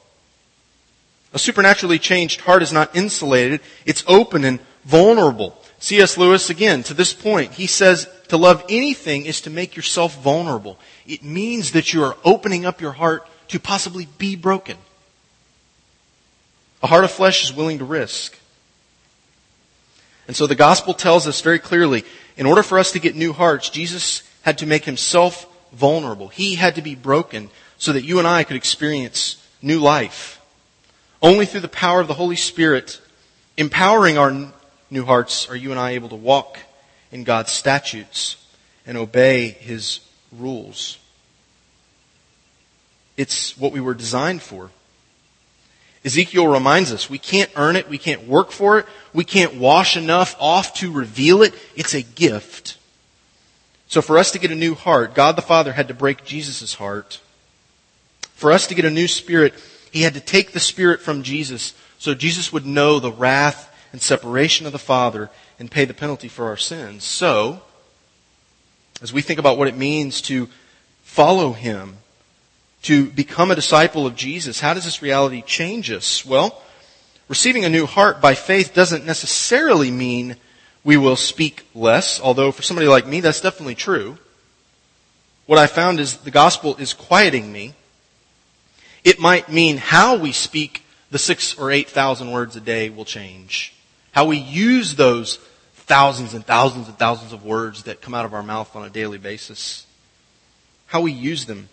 A 1.32 1.38
supernaturally 1.38 1.98
changed 1.98 2.42
heart 2.42 2.62
is 2.62 2.72
not 2.72 2.94
insulated. 2.94 3.60
It's 3.84 4.04
open 4.06 4.44
and 4.44 4.60
vulnerable. 4.84 5.60
C.S. 5.84 6.16
Lewis, 6.16 6.48
again, 6.48 6.82
to 6.84 6.94
this 6.94 7.12
point, 7.12 7.52
he 7.52 7.66
says 7.66 8.08
to 8.28 8.38
love 8.38 8.64
anything 8.70 9.26
is 9.26 9.42
to 9.42 9.50
make 9.50 9.76
yourself 9.76 10.18
vulnerable. 10.22 10.78
It 11.06 11.22
means 11.22 11.72
that 11.72 11.92
you 11.92 12.02
are 12.04 12.16
opening 12.24 12.64
up 12.64 12.80
your 12.80 12.92
heart 12.92 13.28
to 13.48 13.60
possibly 13.60 14.08
be 14.16 14.34
broken. 14.34 14.78
A 16.82 16.86
heart 16.86 17.04
of 17.04 17.10
flesh 17.10 17.44
is 17.44 17.52
willing 17.52 17.80
to 17.80 17.84
risk. 17.84 18.38
And 20.26 20.34
so 20.34 20.46
the 20.46 20.54
gospel 20.54 20.94
tells 20.94 21.28
us 21.28 21.42
very 21.42 21.58
clearly, 21.58 22.04
in 22.38 22.46
order 22.46 22.62
for 22.62 22.78
us 22.78 22.92
to 22.92 22.98
get 22.98 23.14
new 23.14 23.34
hearts, 23.34 23.68
Jesus 23.68 24.22
had 24.40 24.56
to 24.58 24.66
make 24.66 24.86
himself 24.86 25.46
vulnerable. 25.70 26.28
He 26.28 26.54
had 26.54 26.76
to 26.76 26.82
be 26.82 26.94
broken 26.94 27.50
so 27.76 27.92
that 27.92 28.06
you 28.06 28.18
and 28.18 28.26
I 28.26 28.44
could 28.44 28.56
experience 28.56 29.36
new 29.60 29.80
life. 29.80 30.40
Only 31.20 31.44
through 31.44 31.60
the 31.60 31.68
power 31.68 32.00
of 32.00 32.08
the 32.08 32.14
Holy 32.14 32.36
Spirit 32.36 33.02
empowering 33.58 34.16
our 34.16 34.50
new 34.94 35.04
hearts 35.04 35.50
are 35.50 35.56
you 35.56 35.72
and 35.72 35.80
I 35.80 35.90
able 35.90 36.08
to 36.10 36.14
walk 36.14 36.56
in 37.10 37.24
God's 37.24 37.50
statutes 37.50 38.36
and 38.86 38.96
obey 38.96 39.48
His 39.48 40.00
rules. 40.30 40.98
It's 43.16 43.58
what 43.58 43.72
we 43.72 43.80
were 43.80 43.94
designed 43.94 44.40
for. 44.40 44.70
Ezekiel 46.04 46.46
reminds 46.46 46.92
us 46.92 47.10
we 47.10 47.18
can't 47.18 47.50
earn 47.56 47.74
it, 47.74 47.88
we 47.88 47.98
can't 47.98 48.28
work 48.28 48.52
for 48.52 48.78
it, 48.78 48.86
we 49.12 49.24
can't 49.24 49.56
wash 49.56 49.96
enough 49.96 50.36
off 50.38 50.74
to 50.74 50.92
reveal 50.92 51.42
it. 51.42 51.54
It's 51.74 51.94
a 51.94 52.02
gift. 52.02 52.78
So 53.88 54.00
for 54.00 54.16
us 54.16 54.30
to 54.30 54.38
get 54.38 54.52
a 54.52 54.56
new 54.56 54.74
heart, 54.74 55.14
God 55.14 55.34
the 55.34 55.42
Father 55.42 55.72
had 55.72 55.88
to 55.88 55.94
break 55.94 56.24
Jesus' 56.24 56.74
heart. 56.74 57.20
For 58.34 58.52
us 58.52 58.68
to 58.68 58.76
get 58.76 58.84
a 58.84 58.90
new 58.90 59.08
spirit, 59.08 59.54
He 59.90 60.02
had 60.02 60.14
to 60.14 60.20
take 60.20 60.52
the 60.52 60.60
spirit 60.60 61.00
from 61.00 61.24
Jesus 61.24 61.74
so 61.98 62.14
Jesus 62.14 62.52
would 62.52 62.66
know 62.66 63.00
the 63.00 63.12
wrath 63.12 63.72
and 63.94 64.02
separation 64.02 64.66
of 64.66 64.72
the 64.72 64.78
Father 64.80 65.30
and 65.56 65.70
pay 65.70 65.84
the 65.84 65.94
penalty 65.94 66.26
for 66.26 66.46
our 66.46 66.56
sins. 66.56 67.04
So, 67.04 67.62
as 69.00 69.12
we 69.12 69.22
think 69.22 69.38
about 69.38 69.56
what 69.56 69.68
it 69.68 69.76
means 69.76 70.20
to 70.22 70.48
follow 71.04 71.52
Him, 71.52 71.98
to 72.82 73.08
become 73.08 73.52
a 73.52 73.54
disciple 73.54 74.04
of 74.04 74.16
Jesus, 74.16 74.58
how 74.58 74.74
does 74.74 74.84
this 74.84 75.00
reality 75.00 75.42
change 75.42 75.92
us? 75.92 76.26
Well, 76.26 76.60
receiving 77.28 77.64
a 77.64 77.68
new 77.68 77.86
heart 77.86 78.20
by 78.20 78.34
faith 78.34 78.74
doesn't 78.74 79.06
necessarily 79.06 79.92
mean 79.92 80.38
we 80.82 80.96
will 80.96 81.14
speak 81.14 81.64
less, 81.72 82.20
although 82.20 82.50
for 82.50 82.62
somebody 82.62 82.88
like 82.88 83.06
me, 83.06 83.20
that's 83.20 83.40
definitely 83.40 83.76
true. 83.76 84.18
What 85.46 85.60
I 85.60 85.68
found 85.68 86.00
is 86.00 86.16
the 86.16 86.32
gospel 86.32 86.74
is 86.78 86.94
quieting 86.94 87.52
me. 87.52 87.74
It 89.04 89.20
might 89.20 89.48
mean 89.48 89.76
how 89.76 90.16
we 90.16 90.32
speak 90.32 90.82
the 91.12 91.18
six 91.20 91.56
or 91.56 91.70
eight 91.70 91.88
thousand 91.88 92.32
words 92.32 92.56
a 92.56 92.60
day 92.60 92.90
will 92.90 93.04
change. 93.04 93.70
How 94.14 94.26
we 94.26 94.36
use 94.36 94.94
those 94.94 95.38
thousands 95.74 96.34
and 96.34 96.46
thousands 96.46 96.86
and 96.86 96.96
thousands 96.96 97.32
of 97.32 97.44
words 97.44 97.82
that 97.82 98.00
come 98.00 98.14
out 98.14 98.24
of 98.24 98.32
our 98.32 98.44
mouth 98.44 98.74
on 98.76 98.86
a 98.86 98.88
daily 98.88 99.18
basis. 99.18 99.86
How 100.86 101.00
we 101.00 101.10
use 101.10 101.46
them 101.46 101.68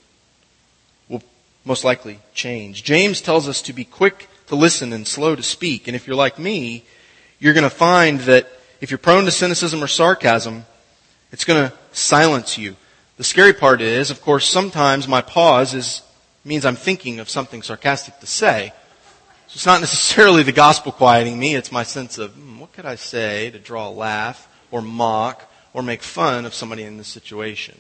will 1.08 1.22
most 1.66 1.84
likely 1.84 2.18
change. 2.34 2.84
James 2.84 3.22
tells 3.22 3.48
us 3.48 3.62
to 3.62 3.74
be 3.74 3.86
quick 3.86 4.28
to 4.48 4.56
listen 4.56 4.92
and 4.92 5.08
slow 5.08 5.36
to 5.36 5.44
speak. 5.44 5.88
And 5.88 5.96
if 5.96 6.08
you're 6.08 6.16
like 6.16 6.40
me, 6.40 6.84
you're 7.40 7.54
going 7.54 7.64
to 7.64 7.70
find 7.70 8.22
that 8.22 8.50
if 8.82 8.90
you're 8.90 8.98
prone 8.98 9.26
to 9.26 9.32
cynicism 9.32 9.84
or 9.84 9.88
sarcasm, 9.88 10.66
it's 11.32 11.46
going 11.46 11.70
to 11.70 11.78
silence 11.92 12.58
you. 12.58 12.76
The 13.18 13.24
scary 13.24 13.54
part 13.54 13.82
is, 13.82 14.10
of 14.10 14.20
course, 14.20 14.50
sometimes 14.50 15.08
my 15.08 15.22
pause 15.22 15.76
is, 15.76 16.02
means 16.44 16.66
I'm 16.66 16.76
thinking 16.76 17.20
of 17.20 17.30
something 17.30 17.62
sarcastic 17.62 18.20
to 18.20 18.26
say. 18.26 18.74
So 19.52 19.56
it's 19.56 19.66
not 19.66 19.82
necessarily 19.82 20.44
the 20.44 20.54
gospel 20.54 20.94
quieting 20.94 21.38
me, 21.38 21.56
it's 21.56 21.74
my 21.74 21.84
sense 21.84 22.18
of, 22.18 22.32
hmm, 22.32 22.60
what 22.60 22.72
could 22.72 22.86
I 22.86 22.96
say 22.96 23.52
to 23.52 23.60
draw 23.60 23.90
a 23.90 23.92
laugh 23.92 24.48
or 24.72 24.82
mock 24.82 25.44
or 25.74 25.84
make 25.84 26.04
fun 26.04 26.46
of 26.46 26.54
somebody 26.54 26.84
in 26.84 26.96
this 26.96 27.10
situation? 27.10 27.78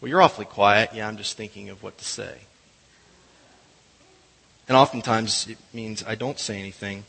Well, 0.00 0.08
you're 0.08 0.20
awfully 0.20 0.46
quiet. 0.46 0.90
Yeah, 0.92 1.06
I'm 1.06 1.16
just 1.16 1.36
thinking 1.36 1.68
of 1.68 1.84
what 1.84 1.98
to 1.98 2.04
say. 2.04 2.38
And 4.66 4.76
oftentimes 4.76 5.46
it 5.46 5.58
means 5.72 6.02
I 6.04 6.16
don't 6.16 6.36
say 6.36 6.58
anything. 6.58 7.04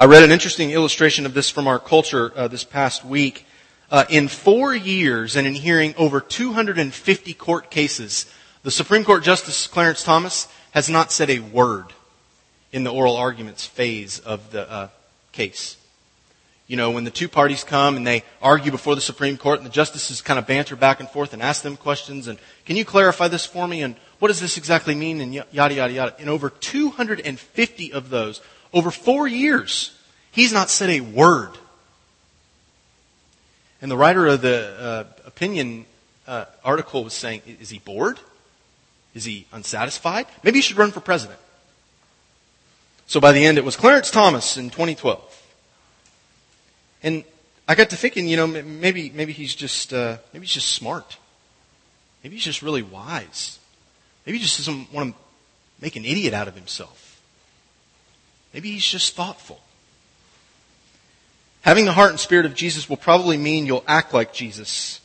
I 0.00 0.06
read 0.06 0.22
an 0.22 0.30
interesting 0.30 0.70
illustration 0.70 1.26
of 1.26 1.34
this 1.34 1.50
from 1.50 1.68
our 1.68 1.78
culture 1.78 2.32
uh, 2.34 2.48
this 2.48 2.64
past 2.64 3.04
week. 3.04 3.44
Uh, 3.90 4.06
in 4.08 4.28
four 4.28 4.74
years 4.74 5.36
and 5.36 5.46
in 5.46 5.56
hearing 5.56 5.94
over 5.98 6.22
250 6.22 7.34
court 7.34 7.70
cases, 7.70 8.32
the 8.62 8.70
Supreme 8.70 9.04
Court 9.04 9.22
Justice 9.22 9.66
Clarence 9.66 10.02
Thomas 10.02 10.48
has 10.70 10.88
not 10.88 11.12
said 11.12 11.28
a 11.28 11.40
word 11.40 11.92
in 12.72 12.84
the 12.84 12.92
oral 12.92 13.16
arguments 13.16 13.66
phase 13.66 14.18
of 14.18 14.50
the 14.50 14.70
uh, 14.70 14.88
case. 15.32 15.76
You 16.66 16.76
know, 16.76 16.90
when 16.90 17.04
the 17.04 17.10
two 17.10 17.28
parties 17.28 17.64
come 17.64 17.96
and 17.96 18.06
they 18.06 18.24
argue 18.40 18.70
before 18.70 18.94
the 18.94 19.00
Supreme 19.02 19.36
Court 19.36 19.58
and 19.58 19.66
the 19.66 19.70
justices 19.72 20.22
kind 20.22 20.38
of 20.38 20.46
banter 20.46 20.74
back 20.74 21.00
and 21.00 21.08
forth 21.08 21.34
and 21.34 21.42
ask 21.42 21.62
them 21.62 21.76
questions 21.76 22.28
and, 22.28 22.38
can 22.64 22.76
you 22.76 22.84
clarify 22.84 23.28
this 23.28 23.44
for 23.44 23.68
me? 23.68 23.82
And 23.82 23.94
what 24.20 24.28
does 24.28 24.40
this 24.40 24.56
exactly 24.56 24.94
mean? 24.94 25.20
And 25.20 25.34
yada, 25.34 25.74
yada, 25.74 25.92
yada. 25.92 26.14
In 26.18 26.28
over 26.28 26.48
250 26.48 27.92
of 27.92 28.08
those, 28.08 28.40
over 28.72 28.90
four 28.90 29.26
years, 29.26 29.94
he's 30.30 30.52
not 30.52 30.70
said 30.70 30.88
a 30.88 31.00
word. 31.00 31.58
And 33.82 33.90
the 33.90 33.96
writer 33.96 34.26
of 34.28 34.40
the 34.40 34.74
uh, 34.78 35.04
opinion 35.26 35.84
uh, 36.26 36.46
article 36.64 37.04
was 37.04 37.12
saying, 37.12 37.42
is 37.60 37.68
he 37.68 37.80
bored? 37.80 38.18
Is 39.14 39.24
he 39.24 39.46
unsatisfied? 39.52 40.26
Maybe 40.42 40.58
he 40.58 40.62
should 40.62 40.78
run 40.78 40.92
for 40.92 41.00
president. 41.00 41.38
So 43.12 43.20
by 43.20 43.32
the 43.32 43.44
end, 43.44 43.58
it 43.58 43.64
was 43.66 43.76
Clarence 43.76 44.10
Thomas 44.10 44.56
in 44.56 44.70
2012. 44.70 45.52
And 47.02 47.24
I 47.68 47.74
got 47.74 47.90
to 47.90 47.96
thinking, 47.96 48.26
you 48.26 48.38
know, 48.38 48.46
maybe 48.46 49.10
maybe 49.10 49.34
he's 49.34 49.54
just 49.54 49.92
uh, 49.92 50.16
maybe 50.32 50.46
he's 50.46 50.54
just 50.54 50.72
smart. 50.72 51.18
Maybe 52.24 52.36
he's 52.36 52.44
just 52.46 52.62
really 52.62 52.80
wise. 52.80 53.58
Maybe 54.24 54.38
he 54.38 54.42
just 54.42 54.56
doesn't 54.56 54.90
want 54.94 55.14
to 55.14 55.20
make 55.78 55.94
an 55.94 56.06
idiot 56.06 56.32
out 56.32 56.48
of 56.48 56.54
himself. 56.54 57.20
Maybe 58.54 58.70
he's 58.70 58.86
just 58.86 59.14
thoughtful. 59.14 59.60
Having 61.60 61.84
the 61.84 61.92
heart 61.92 62.12
and 62.12 62.18
spirit 62.18 62.46
of 62.46 62.54
Jesus 62.54 62.88
will 62.88 62.96
probably 62.96 63.36
mean 63.36 63.66
you'll 63.66 63.84
act 63.86 64.14
like 64.14 64.32
Jesus. 64.32 65.02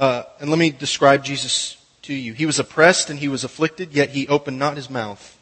Uh, 0.00 0.24
and 0.40 0.50
let 0.50 0.58
me 0.58 0.70
describe 0.70 1.22
Jesus 1.22 1.76
to 2.02 2.12
you. 2.12 2.32
He 2.32 2.44
was 2.44 2.58
oppressed 2.58 3.08
and 3.08 3.20
he 3.20 3.28
was 3.28 3.44
afflicted, 3.44 3.92
yet 3.92 4.08
he 4.08 4.26
opened 4.26 4.58
not 4.58 4.74
his 4.74 4.90
mouth. 4.90 5.38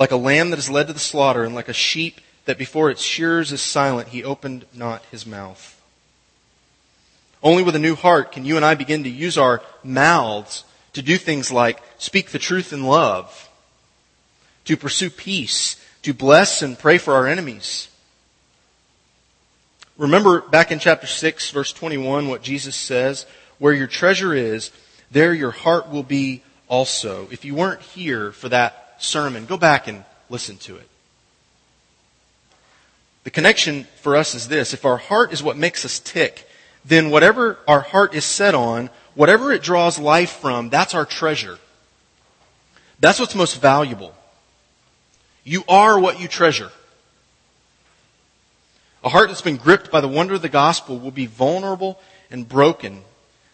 Like 0.00 0.10
a 0.10 0.16
lamb 0.16 0.50
that 0.50 0.58
is 0.58 0.70
led 0.70 0.86
to 0.86 0.94
the 0.94 0.98
slaughter, 0.98 1.44
and 1.44 1.54
like 1.54 1.68
a 1.68 1.74
sheep 1.74 2.22
that 2.46 2.56
before 2.56 2.90
its 2.90 3.02
shearers 3.02 3.52
is 3.52 3.60
silent, 3.60 4.08
he 4.08 4.24
opened 4.24 4.64
not 4.74 5.04
his 5.10 5.26
mouth. 5.26 5.80
Only 7.42 7.62
with 7.62 7.76
a 7.76 7.80
new 7.80 7.94
heart 7.94 8.32
can 8.32 8.46
you 8.46 8.56
and 8.56 8.64
I 8.64 8.74
begin 8.74 9.04
to 9.04 9.10
use 9.10 9.36
our 9.36 9.62
mouths 9.84 10.64
to 10.94 11.02
do 11.02 11.18
things 11.18 11.52
like 11.52 11.80
speak 11.98 12.30
the 12.30 12.38
truth 12.38 12.72
in 12.72 12.84
love, 12.84 13.50
to 14.64 14.76
pursue 14.76 15.10
peace, 15.10 15.76
to 16.02 16.14
bless 16.14 16.62
and 16.62 16.78
pray 16.78 16.96
for 16.96 17.14
our 17.14 17.26
enemies. 17.26 17.88
Remember 19.98 20.40
back 20.40 20.72
in 20.72 20.78
chapter 20.78 21.06
6 21.06 21.50
verse 21.50 21.74
21 21.74 22.28
what 22.28 22.42
Jesus 22.42 22.74
says, 22.74 23.26
where 23.58 23.74
your 23.74 23.86
treasure 23.86 24.32
is, 24.32 24.70
there 25.10 25.34
your 25.34 25.50
heart 25.50 25.90
will 25.90 26.02
be 26.02 26.42
also. 26.68 27.28
If 27.30 27.44
you 27.44 27.54
weren't 27.54 27.82
here 27.82 28.32
for 28.32 28.48
that 28.48 28.79
sermon, 29.00 29.46
go 29.46 29.56
back 29.56 29.88
and 29.88 30.04
listen 30.28 30.56
to 30.58 30.76
it. 30.76 30.88
The 33.24 33.30
connection 33.30 33.84
for 34.00 34.16
us 34.16 34.34
is 34.34 34.48
this. 34.48 34.72
If 34.72 34.84
our 34.84 34.96
heart 34.96 35.32
is 35.32 35.42
what 35.42 35.56
makes 35.56 35.84
us 35.84 35.98
tick, 35.98 36.48
then 36.84 37.10
whatever 37.10 37.58
our 37.68 37.80
heart 37.80 38.14
is 38.14 38.24
set 38.24 38.54
on, 38.54 38.88
whatever 39.14 39.52
it 39.52 39.62
draws 39.62 39.98
life 39.98 40.32
from, 40.32 40.70
that's 40.70 40.94
our 40.94 41.04
treasure. 41.04 41.58
That's 42.98 43.20
what's 43.20 43.34
most 43.34 43.60
valuable. 43.60 44.14
You 45.44 45.64
are 45.68 45.98
what 45.98 46.20
you 46.20 46.28
treasure. 46.28 46.70
A 49.02 49.08
heart 49.08 49.28
that's 49.28 49.42
been 49.42 49.56
gripped 49.56 49.90
by 49.90 50.00
the 50.00 50.08
wonder 50.08 50.34
of 50.34 50.42
the 50.42 50.48
gospel 50.48 50.98
will 50.98 51.10
be 51.10 51.26
vulnerable 51.26 51.98
and 52.30 52.48
broken, 52.48 53.02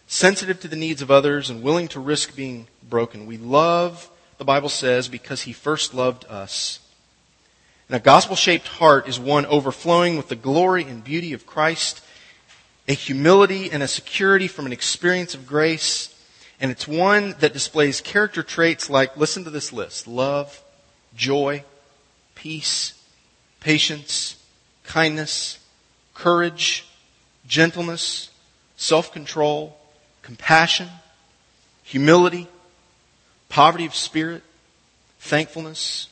sensitive 0.07 0.59
to 0.61 0.67
the 0.67 0.75
needs 0.75 1.01
of 1.01 1.09
others 1.09 1.49
and 1.49 1.63
willing 1.63 1.87
to 1.89 1.99
risk 1.99 2.35
being 2.35 2.67
broken. 2.87 3.25
We 3.25 3.37
love, 3.37 4.09
the 4.37 4.45
Bible 4.45 4.69
says, 4.69 5.07
because 5.07 5.43
he 5.43 5.53
first 5.53 5.93
loved 5.93 6.25
us. 6.25 6.79
And 7.89 7.95
a 7.95 7.99
gospel 7.99 8.35
shaped 8.35 8.67
heart 8.67 9.07
is 9.07 9.19
one 9.19 9.45
overflowing 9.45 10.17
with 10.17 10.29
the 10.29 10.35
glory 10.35 10.83
and 10.83 11.03
beauty 11.03 11.33
of 11.33 11.45
Christ, 11.45 12.03
a 12.87 12.93
humility 12.93 13.71
and 13.71 13.81
a 13.81 13.87
security 13.87 14.47
from 14.47 14.65
an 14.65 14.71
experience 14.71 15.33
of 15.33 15.47
grace, 15.47 16.13
and 16.59 16.71
it's 16.71 16.87
one 16.87 17.35
that 17.39 17.53
displays 17.53 18.01
character 18.01 18.43
traits 18.43 18.89
like, 18.89 19.15
listen 19.15 19.43
to 19.43 19.49
this 19.49 19.71
list, 19.71 20.07
love, 20.07 20.61
joy, 21.15 21.63
peace, 22.35 22.93
patience, 23.59 24.41
kindness, 24.83 25.59
courage, 26.13 26.87
gentleness, 27.47 28.31
self-control, 28.75 29.77
compassion, 30.21 30.89
humility, 31.83 32.47
poverty 33.49 33.85
of 33.85 33.95
spirit, 33.95 34.43
thankfulness, 35.19 36.09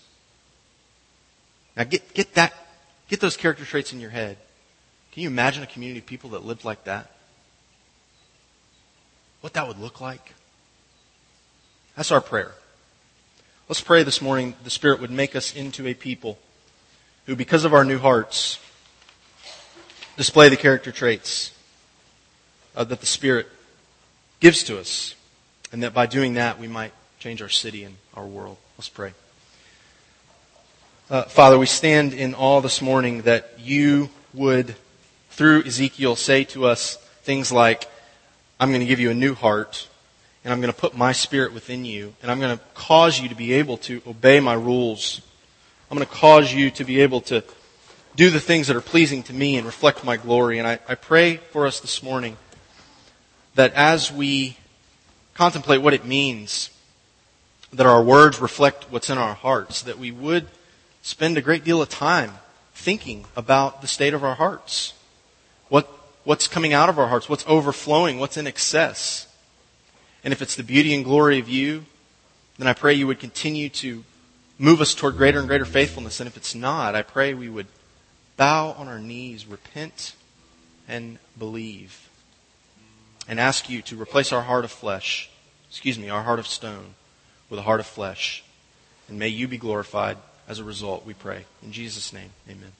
now 1.75 1.83
get, 1.83 2.13
get 2.13 2.33
that, 2.35 2.53
get 3.09 3.19
those 3.19 3.37
character 3.37 3.65
traits 3.65 3.91
in 3.91 3.99
your 3.99 4.09
head. 4.09 4.37
Can 5.11 5.23
you 5.23 5.29
imagine 5.29 5.63
a 5.63 5.67
community 5.67 5.99
of 5.99 6.05
people 6.05 6.31
that 6.31 6.45
lived 6.45 6.65
like 6.65 6.83
that? 6.85 7.11
What 9.41 9.53
that 9.53 9.67
would 9.67 9.79
look 9.79 10.01
like? 10.01 10.33
That's 11.95 12.11
our 12.11 12.21
prayer. 12.21 12.51
Let's 13.69 13.81
pray 13.81 14.03
this 14.03 14.21
morning 14.21 14.55
the 14.63 14.69
Spirit 14.69 14.99
would 15.01 15.11
make 15.11 15.35
us 15.35 15.55
into 15.55 15.87
a 15.87 15.93
people 15.93 16.37
who, 17.25 17.35
because 17.35 17.65
of 17.65 17.73
our 17.73 17.85
new 17.85 17.97
hearts, 17.97 18.59
display 20.17 20.49
the 20.49 20.57
character 20.57 20.91
traits 20.91 21.51
uh, 22.75 22.83
that 22.83 22.99
the 22.99 23.05
Spirit 23.05 23.47
gives 24.39 24.63
to 24.63 24.79
us, 24.79 25.15
and 25.71 25.83
that 25.83 25.93
by 25.93 26.05
doing 26.05 26.33
that 26.33 26.59
we 26.59 26.67
might 26.67 26.93
change 27.25 27.41
our 27.41 27.49
city 27.49 27.83
and 27.83 27.95
our 28.13 28.23
world. 28.23 28.55
Let's 28.77 28.87
pray. 28.87 29.11
Uh, 31.09 31.23
Father, 31.23 31.57
we 31.57 31.65
stand 31.65 32.13
in 32.13 32.35
awe 32.35 32.61
this 32.61 32.83
morning 32.83 33.23
that 33.23 33.53
you 33.57 34.11
would, 34.35 34.75
through 35.31 35.63
Ezekiel, 35.63 36.15
say 36.17 36.43
to 36.43 36.67
us 36.67 36.97
things 37.23 37.51
like, 37.51 37.89
I'm 38.59 38.69
going 38.69 38.81
to 38.81 38.85
give 38.85 38.99
you 38.99 39.09
a 39.09 39.15
new 39.15 39.33
heart, 39.33 39.87
and 40.43 40.53
I'm 40.53 40.61
going 40.61 40.71
to 40.71 40.79
put 40.79 40.95
my 40.95 41.13
spirit 41.13 41.51
within 41.51 41.83
you, 41.83 42.13
and 42.21 42.29
I'm 42.29 42.39
going 42.39 42.55
to 42.55 42.63
cause 42.75 43.19
you 43.19 43.27
to 43.29 43.35
be 43.35 43.53
able 43.53 43.77
to 43.77 44.03
obey 44.05 44.39
my 44.39 44.53
rules. 44.53 45.19
I'm 45.89 45.97
going 45.97 46.07
to 46.07 46.13
cause 46.13 46.53
you 46.53 46.69
to 46.69 46.83
be 46.83 47.01
able 47.01 47.21
to 47.21 47.43
do 48.15 48.29
the 48.29 48.39
things 48.39 48.67
that 48.67 48.75
are 48.75 48.81
pleasing 48.81 49.23
to 49.23 49.33
me 49.33 49.57
and 49.57 49.65
reflect 49.65 50.03
my 50.03 50.15
glory. 50.15 50.59
And 50.59 50.67
I, 50.67 50.77
I 50.87 50.93
pray 50.93 51.37
for 51.37 51.65
us 51.65 51.79
this 51.79 52.03
morning 52.03 52.37
that 53.55 53.73
as 53.73 54.11
we 54.11 54.57
contemplate 55.33 55.81
what 55.81 55.95
it 55.95 56.05
means 56.05 56.69
that 57.75 57.85
our 57.85 58.01
words 58.01 58.39
reflect 58.39 58.85
what's 58.89 59.09
in 59.09 59.17
our 59.17 59.33
hearts, 59.33 59.81
that 59.81 59.99
we 59.99 60.11
would 60.11 60.47
spend 61.01 61.37
a 61.37 61.41
great 61.41 61.63
deal 61.63 61.81
of 61.81 61.89
time 61.89 62.31
thinking 62.73 63.25
about 63.35 63.81
the 63.81 63.87
state 63.87 64.13
of 64.13 64.23
our 64.23 64.35
hearts. 64.35 64.93
What, 65.69 65.87
what's 66.23 66.47
coming 66.47 66.73
out 66.73 66.89
of 66.89 66.97
our 66.97 67.07
hearts? 67.07 67.27
What's 67.27 67.45
overflowing? 67.47 68.17
What's 68.19 68.37
in 68.37 68.47
excess? 68.47 69.27
And 70.23 70.31
if 70.31 70.41
it's 70.41 70.55
the 70.55 70.63
beauty 70.63 70.93
and 70.95 71.03
glory 71.03 71.37
of 71.39 71.49
you, 71.49 71.85
then 72.57 72.67
I 72.67 72.73
pray 72.73 72.93
you 72.93 73.07
would 73.07 73.19
continue 73.19 73.69
to 73.69 74.03
move 74.57 74.79
us 74.79 74.95
toward 74.95 75.17
greater 75.17 75.39
and 75.39 75.47
greater 75.47 75.65
faithfulness. 75.65 76.19
And 76.19 76.27
if 76.27 76.37
it's 76.37 76.55
not, 76.55 76.95
I 76.95 77.01
pray 77.01 77.33
we 77.33 77.49
would 77.49 77.67
bow 78.37 78.71
on 78.71 78.87
our 78.87 78.99
knees, 78.99 79.45
repent, 79.45 80.15
and 80.87 81.19
believe. 81.37 82.09
And 83.27 83.39
ask 83.39 83.69
you 83.69 83.81
to 83.83 84.01
replace 84.01 84.31
our 84.31 84.43
heart 84.43 84.63
of 84.63 84.71
flesh, 84.71 85.29
excuse 85.69 85.99
me, 85.99 86.09
our 86.09 86.23
heart 86.23 86.39
of 86.39 86.47
stone, 86.47 86.93
with 87.49 87.59
a 87.59 87.63
heart 87.63 87.79
of 87.79 87.85
flesh. 87.85 88.43
And 89.07 89.19
may 89.19 89.27
you 89.27 89.47
be 89.47 89.57
glorified 89.57 90.17
as 90.47 90.59
a 90.59 90.63
result, 90.63 91.05
we 91.05 91.13
pray. 91.13 91.45
In 91.63 91.71
Jesus' 91.71 92.13
name, 92.13 92.29
amen. 92.49 92.71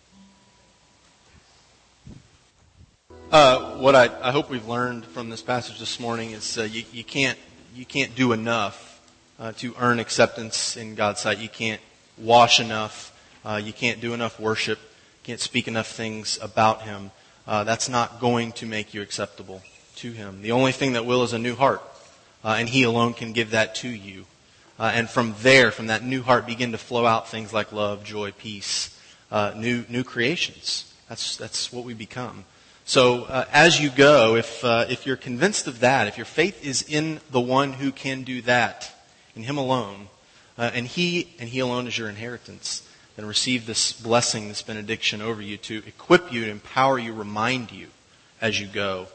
Uh, 3.31 3.77
what 3.77 3.95
I, 3.95 4.09
I, 4.21 4.31
hope 4.31 4.49
we've 4.49 4.67
learned 4.67 5.03
from 5.05 5.29
this 5.29 5.41
passage 5.41 5.79
this 5.79 5.99
morning 5.99 6.31
is 6.31 6.57
uh, 6.57 6.63
you, 6.63 6.83
you, 6.91 7.03
can't, 7.03 7.39
you 7.75 7.83
can't 7.83 8.15
do 8.15 8.33
enough 8.33 9.01
uh, 9.39 9.51
to 9.53 9.73
earn 9.79 9.99
acceptance 9.99 10.77
in 10.77 10.93
God's 10.93 11.21
sight. 11.21 11.39
You 11.39 11.49
can't 11.49 11.81
wash 12.17 12.59
enough. 12.59 13.11
Uh, 13.43 13.59
you 13.63 13.73
can't 13.73 13.99
do 13.99 14.13
enough 14.13 14.39
worship. 14.39 14.79
You 14.79 15.25
can't 15.25 15.39
speak 15.39 15.67
enough 15.67 15.87
things 15.87 16.37
about 16.41 16.83
Him. 16.83 17.11
Uh, 17.47 17.63
that's 17.63 17.89
not 17.89 18.19
going 18.19 18.51
to 18.53 18.65
make 18.65 18.93
you 18.93 19.01
acceptable 19.01 19.63
to 19.97 20.11
Him. 20.11 20.41
The 20.41 20.51
only 20.51 20.71
thing 20.71 20.93
that 20.93 21.05
will 21.05 21.23
is 21.23 21.33
a 21.33 21.39
new 21.39 21.55
heart. 21.55 21.81
Uh, 22.43 22.55
and 22.59 22.69
He 22.69 22.83
alone 22.83 23.13
can 23.15 23.33
give 23.33 23.51
that 23.51 23.73
to 23.75 23.89
you. 23.89 24.25
Uh, 24.77 24.91
and 24.93 25.09
from 25.09 25.35
there, 25.39 25.71
from 25.71 25.87
that 25.87 26.03
new 26.03 26.21
heart, 26.21 26.45
begin 26.45 26.73
to 26.73 26.77
flow 26.77 27.05
out 27.05 27.29
things 27.29 27.53
like 27.53 27.71
love, 27.71 28.03
joy, 28.03 28.31
peace, 28.31 28.97
uh, 29.31 29.53
new 29.55 29.85
new 29.87 30.03
creations. 30.03 30.93
That's 31.07 31.37
that's 31.37 31.71
what 31.71 31.85
we 31.85 31.93
become. 31.93 32.45
So 32.83 33.23
uh, 33.23 33.45
as 33.51 33.79
you 33.79 33.89
go, 33.89 34.35
if 34.35 34.63
uh, 34.63 34.85
if 34.89 35.05
you're 35.05 35.15
convinced 35.15 35.67
of 35.67 35.79
that, 35.79 36.07
if 36.07 36.17
your 36.17 36.25
faith 36.25 36.63
is 36.63 36.83
in 36.83 37.19
the 37.31 37.39
one 37.39 37.73
who 37.73 37.91
can 37.91 38.23
do 38.23 38.41
that, 38.43 38.91
in 39.35 39.43
Him 39.43 39.57
alone, 39.57 40.07
uh, 40.57 40.71
and 40.73 40.85
He 40.85 41.33
and 41.39 41.49
He 41.49 41.59
alone 41.59 41.87
is 41.87 41.97
your 41.97 42.09
inheritance, 42.09 42.87
then 43.15 43.25
receive 43.25 43.65
this 43.65 43.93
blessing, 43.93 44.49
this 44.49 44.61
benediction 44.61 45.21
over 45.21 45.41
you 45.41 45.57
to 45.57 45.83
equip 45.87 46.31
you, 46.31 46.45
to 46.45 46.51
empower 46.51 46.99
you, 46.99 47.13
remind 47.13 47.71
you 47.71 47.87
as 48.41 48.59
you 48.59 48.67
go 48.67 49.07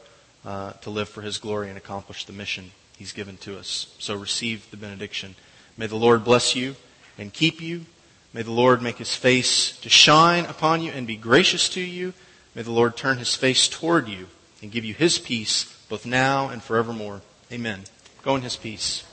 uh, 0.43 0.73
to 0.73 0.89
live 0.89 1.07
for 1.07 1.21
His 1.21 1.37
glory 1.37 1.69
and 1.69 1.77
accomplish 1.77 2.25
the 2.25 2.33
mission 2.33 2.71
He's 2.97 3.13
given 3.13 3.37
to 3.37 3.57
us. 3.57 3.95
So 3.99 4.15
receive 4.15 4.69
the 4.71 4.77
benediction. 4.77 5.35
May 5.81 5.87
the 5.87 5.95
Lord 5.95 6.23
bless 6.23 6.55
you 6.55 6.75
and 7.17 7.33
keep 7.33 7.59
you. 7.59 7.87
May 8.33 8.43
the 8.43 8.51
Lord 8.51 8.83
make 8.83 8.99
his 8.99 9.15
face 9.15 9.75
to 9.79 9.89
shine 9.89 10.45
upon 10.45 10.83
you 10.83 10.91
and 10.91 11.07
be 11.07 11.15
gracious 11.15 11.67
to 11.69 11.81
you. 11.81 12.13
May 12.53 12.61
the 12.61 12.71
Lord 12.71 12.95
turn 12.95 13.17
his 13.17 13.33
face 13.33 13.67
toward 13.67 14.07
you 14.07 14.27
and 14.61 14.71
give 14.71 14.85
you 14.85 14.93
his 14.93 15.17
peace 15.17 15.75
both 15.89 16.05
now 16.05 16.49
and 16.49 16.61
forevermore. 16.61 17.21
Amen. 17.51 17.85
Go 18.21 18.35
in 18.35 18.43
his 18.43 18.57
peace. 18.57 19.03